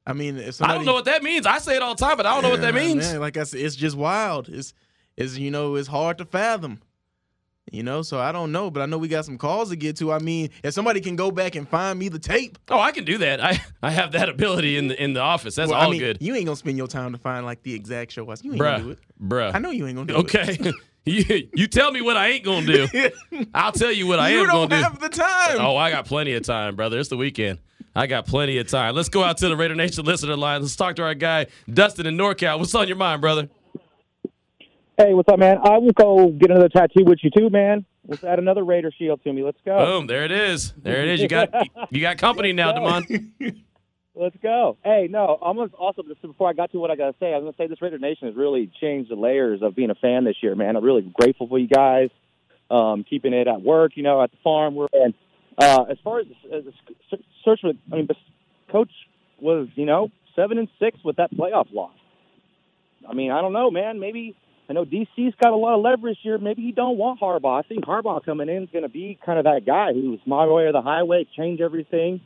[0.06, 1.44] I mean, if I don't know what that means.
[1.44, 3.12] I say it all the time, but I don't know what that means.
[3.12, 4.48] Man, like I said, it's just wild.
[4.48, 4.72] It's,
[5.18, 6.80] it's you know, it's hard to fathom.
[7.70, 9.96] You know, so I don't know, but I know we got some calls to get
[9.98, 10.10] to.
[10.10, 13.04] I mean, if somebody can go back and find me the tape, Oh, I can
[13.04, 13.44] do that.
[13.44, 15.54] I, I have that ability in the in the office.
[15.54, 16.18] That's well, all I mean, good.
[16.20, 18.22] You ain't gonna spend your time to find like the exact show.
[18.42, 18.98] You ain't gonna do it.
[19.20, 19.54] Bruh.
[19.54, 20.34] I know you ain't gonna do it.
[20.34, 20.72] Okay.
[21.04, 22.88] you, you tell me what I ain't gonna do.
[23.54, 24.76] I'll tell you what I you am gonna do.
[24.76, 25.58] You don't have the time.
[25.60, 26.98] Oh, I got plenty of time, brother.
[26.98, 27.58] It's the weekend.
[27.94, 28.94] I got plenty of time.
[28.94, 30.62] Let's go out to the Raider Nation listener line.
[30.62, 32.58] Let's talk to our guy Dustin in NorCal.
[32.58, 33.48] What's on your mind, brother?
[35.00, 35.58] Hey, what's up, man?
[35.62, 37.86] I will go get another tattoo with you too, man.
[38.08, 39.44] Let's add another Raider shield to me.
[39.44, 39.78] Let's go.
[39.78, 40.72] Boom, there it is.
[40.76, 41.20] There it is.
[41.20, 41.50] You got
[41.92, 43.62] you got company now, Damon.
[44.16, 44.76] Let's go.
[44.82, 47.38] Hey, no, I'm gonna also just before I got to what I gotta say, I
[47.38, 50.24] was gonna say this Raider Nation has really changed the layers of being a fan
[50.24, 50.74] this year, man.
[50.74, 52.10] I'm really grateful for you guys,
[52.68, 54.74] um, keeping it at work, you know, at the farm.
[54.74, 55.14] We're and
[55.58, 58.16] uh, as far as as the search for, I mean, the
[58.72, 58.90] coach
[59.38, 61.94] was, you know, seven and six with that playoff loss.
[63.08, 64.00] I mean, I don't know, man.
[64.00, 64.34] Maybe
[64.68, 66.36] I know DC's got a lot of leverage here.
[66.38, 67.58] Maybe he don't want Harbaugh.
[67.58, 70.46] I think Harbaugh coming in is going to be kind of that guy who's my
[70.46, 72.20] way or the highway, change everything.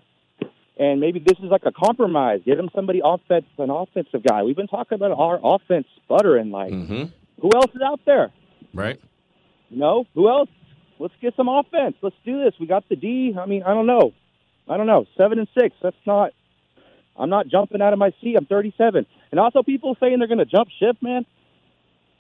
[0.77, 2.41] And maybe this is like a compromise.
[2.45, 4.43] Get him somebody offense, an offensive guy.
[4.43, 6.51] We've been talking about our offense sputtering.
[6.51, 7.05] Like, Mm-hmm.
[7.41, 8.33] who else is out there?
[8.75, 9.01] Right.
[9.71, 10.49] You know, who else?
[10.99, 11.95] Let's get some offense.
[12.03, 12.55] Let's do this.
[12.59, 13.37] We got the D.
[13.39, 14.13] I mean, I don't know.
[14.69, 15.07] I don't know.
[15.17, 15.75] Seven and six.
[15.83, 16.33] That's not.
[17.17, 18.37] I'm not jumping out of my seat.
[18.37, 19.07] I'm 37.
[19.31, 21.27] And also, people saying they're going to jump ship, man.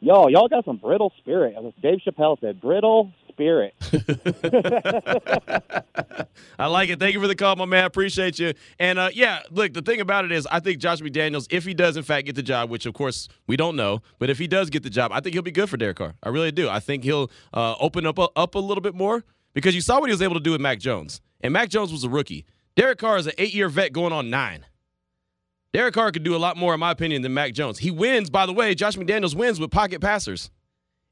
[0.02, 1.54] Y'all, y'all got some brittle spirit.
[1.56, 3.72] As Dave Chappelle said, brittle spirit.
[6.58, 6.98] I like it.
[6.98, 7.84] Thank you for the call, my man.
[7.84, 8.52] Appreciate you.
[8.80, 11.72] And uh, yeah, look, the thing about it is, I think Josh McDaniels, if he
[11.72, 14.48] does in fact get the job, which of course we don't know, but if he
[14.48, 16.14] does get the job, I think he'll be good for Derek Carr.
[16.20, 16.68] I really do.
[16.68, 19.22] I think he'll uh, open up up a little bit more
[19.54, 21.92] because you saw what he was able to do with Mac Jones, and Mac Jones
[21.92, 22.44] was a rookie.
[22.74, 24.66] Derek Carr is an eight-year vet going on nine.
[25.72, 27.78] Derek Carr could do a lot more, in my opinion, than Mac Jones.
[27.78, 28.74] He wins, by the way.
[28.74, 30.50] Josh McDaniels wins with pocket passers,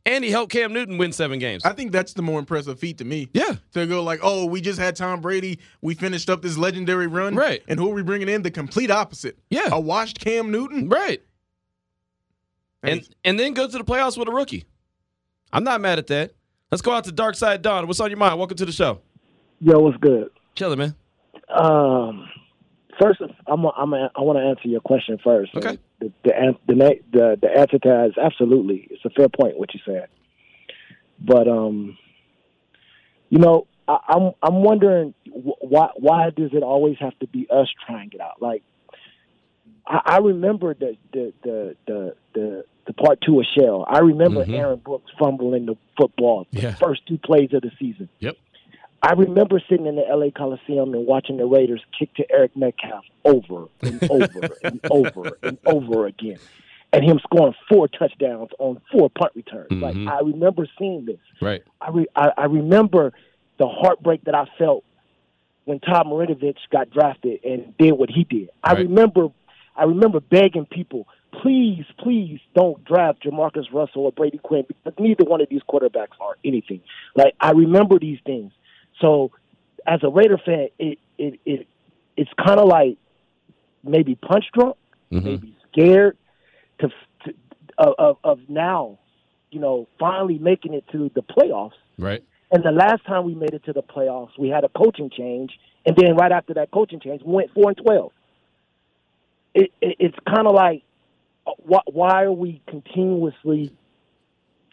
[0.05, 1.65] and he helped Cam Newton win seven games.
[1.65, 3.29] I think that's the more impressive feat to me.
[3.33, 3.57] yeah.
[3.73, 5.61] To go like, oh, we just had Tom Brady.
[5.81, 7.35] We finished up this legendary run.
[7.35, 7.63] Right.
[7.69, 8.43] And who are we bringing in?
[8.43, 9.39] The complete opposite.
[9.49, 9.69] Yeah.
[9.73, 10.89] A washed Cam Newton.
[10.89, 11.23] Right.
[12.83, 14.65] And and then go to the playoffs with a rookie.
[15.53, 16.33] I'm not mad at that.
[16.71, 17.87] Let's go out to Dark Side Dawn.
[17.87, 18.39] What's on your mind?
[18.39, 19.01] Welcome to the show.
[19.61, 20.31] Yo, what's good?
[20.55, 20.95] Chilling, man.
[21.49, 22.27] Um,
[23.01, 25.53] first, I'm a, I'm a, I want to answer your question first.
[25.57, 25.79] Okay.
[26.01, 26.75] The the the
[27.13, 28.87] the, the answer to that is absolutely.
[28.91, 30.09] It's a fair point what you said.
[31.19, 31.97] But um,
[33.29, 37.69] you know, I, I'm I'm wondering why why does it always have to be us
[37.87, 38.41] trying it out?
[38.41, 38.63] Like,
[39.87, 43.85] I, I remember the the the the the, the part two of Shell.
[43.89, 44.55] I remember Mhm.
[44.57, 46.75] Aaron Brooks fumbling the football the Yeah.
[46.77, 48.09] first two plays of the season.
[48.21, 48.37] Yep.
[49.03, 53.05] I remember sitting in the LA Coliseum and watching the Raiders kick to Eric Metcalf
[53.25, 56.39] over and over and over and over again,
[56.93, 59.71] and him scoring four touchdowns on four punt returns.
[59.71, 60.11] Like Mhm.
[60.11, 61.19] I remember seeing this.
[61.41, 61.63] Right.
[61.81, 63.13] I, re- I I remember
[63.59, 64.85] the heartbreak that I felt
[65.65, 68.51] when Todd Marinovich got drafted and did what he did.
[68.63, 69.29] I remember
[69.77, 71.07] I remember begging people,
[71.41, 76.19] please, please don't draft JaMarcus Russell or Brady Quinn because neither one of these quarterbacks
[76.21, 76.81] are anything.
[77.17, 78.53] Like I remember these things.
[79.01, 79.31] So
[79.87, 81.67] as a Raider fan, it it, it
[82.17, 82.97] it's kind of like
[83.83, 84.77] maybe punch drunk,
[85.11, 85.25] Mhm.
[85.25, 86.17] maybe scared
[86.81, 86.89] to,
[87.25, 87.35] to
[87.79, 88.99] of, of, of now,
[89.51, 91.73] you know, finally making it to the playoffs.
[91.99, 92.23] Right.
[92.53, 95.53] And the last time we made it to the playoffs, we had a coaching change,
[95.87, 98.13] and then right after that coaching change, we went four and twelve.
[99.55, 100.83] It, it, it's kind of like,
[101.47, 103.73] uh, why, why are we continuously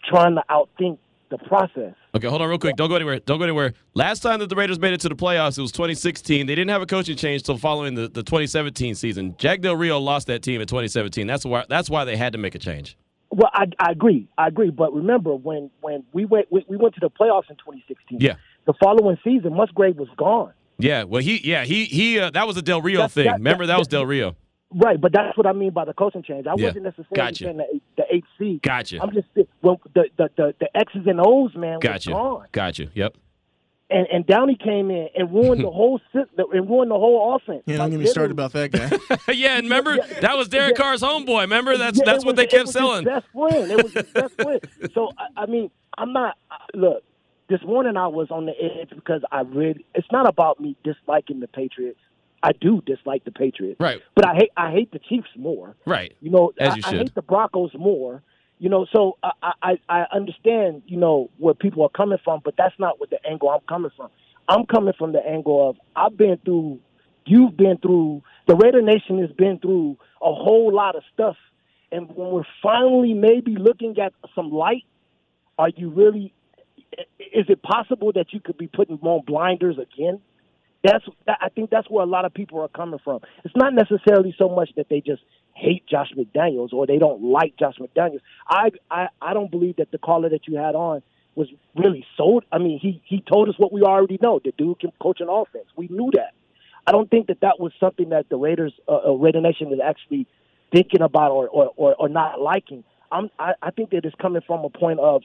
[0.04, 0.98] trying to outthink
[1.30, 1.94] the process?
[2.18, 2.74] Okay, hold on real quick.
[2.76, 3.20] Don't go anywhere.
[3.20, 3.74] Don't go anywhere.
[3.94, 6.46] Last time that the Raiders made it to the playoffs, it was 2016.
[6.46, 9.34] They didn't have a coaching change until following the, the 2017 season.
[9.38, 11.26] Jack Del Rio lost that team in 2017.
[11.28, 12.96] That's why that's why they had to make a change.
[13.30, 14.26] Well, I, I agree.
[14.36, 14.70] I agree.
[14.70, 18.18] But remember, when when we went we, we went to the playoffs in 2016.
[18.20, 18.34] Yeah.
[18.66, 20.52] The following season, Musgrave was gone.
[20.78, 23.26] Yeah, well, he yeah he he uh, that was a Del Rio thing.
[23.26, 24.34] that- Remember that, that- was Del Rio.
[24.74, 26.46] Right, but that's what I mean by the coaching change.
[26.46, 26.66] I Yeah.
[26.66, 27.44] wasn't necessarily Gotcha.
[27.44, 28.60] saying the, the eight seed.
[28.62, 29.00] Gotcha.
[29.02, 29.26] I'm just
[29.62, 32.10] well, the, the the the X's and O's man Gotcha.
[32.10, 32.88] was gone, Gotcha.
[32.94, 33.16] Yep.
[33.88, 37.62] and and Downing came in and ruined the whole system and ruined the whole offense.
[37.64, 39.32] Yeah, don't Like, get me started about that guy.
[39.32, 40.82] yeah, and remember that was Derek Yeah.
[40.84, 41.40] Carr's homeboy.
[41.42, 43.04] Remember that's Yeah, that's it what was- they kept it was selling.
[43.06, 43.70] His best friend.
[43.70, 44.60] It was his best friend.
[44.92, 46.36] So I, I mean, I'm not.
[46.74, 47.04] Look,
[47.48, 49.86] this morning I was on the edge because I really.
[49.94, 52.00] It's not about me disliking the Patriots.
[52.42, 54.00] I do dislike the Patriots, Right.
[54.14, 55.74] but I hate I hate the Chiefs more.
[55.86, 56.14] Right.
[56.20, 56.98] You know, As I, you I should.
[57.00, 58.22] hate the Broncos more.
[58.60, 62.54] You know, so I, I I understand you know where people are coming from, but
[62.56, 64.10] that's not what the angle I'm coming from.
[64.48, 66.80] I'm coming from the angle of I've been through,
[67.26, 71.36] you've been through, the Raider Nation has been through a whole lot of stuff,
[71.92, 74.84] and when we're finally maybe looking at some light,
[75.58, 76.32] are you really?
[77.20, 80.20] Is it possible that you could be putting on blinders again?
[80.84, 83.20] That's I think that's where a lot of people are coming from.
[83.44, 85.22] It's not necessarily so much that they just
[85.54, 88.20] hate Josh McDaniels or they don't like Josh McDaniels.
[88.48, 91.02] I I, I don't believe that the caller that you had on
[91.34, 92.44] was really sold.
[92.52, 94.40] I mean, he he told us what we already know.
[94.44, 95.66] The dude can coach an offense.
[95.76, 96.32] We knew that.
[96.86, 99.80] I don't think that that was something that the Raiders, uh, uh, Raider Nation, is
[99.84, 100.26] actually
[100.72, 102.84] thinking about or or, or, or not liking.
[103.10, 105.22] I'm, I, I think that it's coming from a point of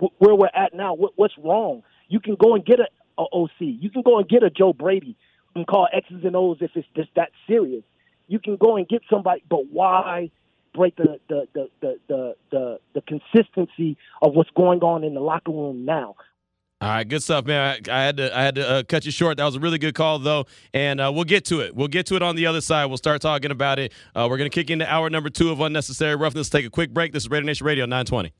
[0.00, 0.94] wh- where we're at now.
[0.94, 1.82] What, what's wrong?
[2.08, 2.86] You can go and get a,
[3.24, 3.50] OC.
[3.60, 5.16] You can go and get a Joe Brady
[5.54, 7.82] and call X's and O's if it's just that serious.
[8.26, 10.30] You can go and get somebody, but why
[10.74, 15.20] break the the the the the, the, the consistency of what's going on in the
[15.20, 16.14] locker room now?
[16.80, 17.80] All right, good stuff, man.
[17.88, 19.38] I, I had to I had to uh, cut you short.
[19.38, 21.74] That was a really good call, though, and uh, we'll get to it.
[21.74, 22.86] We'll get to it on the other side.
[22.86, 23.92] We'll start talking about it.
[24.14, 26.48] Uh, we're gonna kick into hour number two of unnecessary roughness.
[26.48, 27.12] Take a quick break.
[27.12, 28.32] This is Raider Nation Radio 920.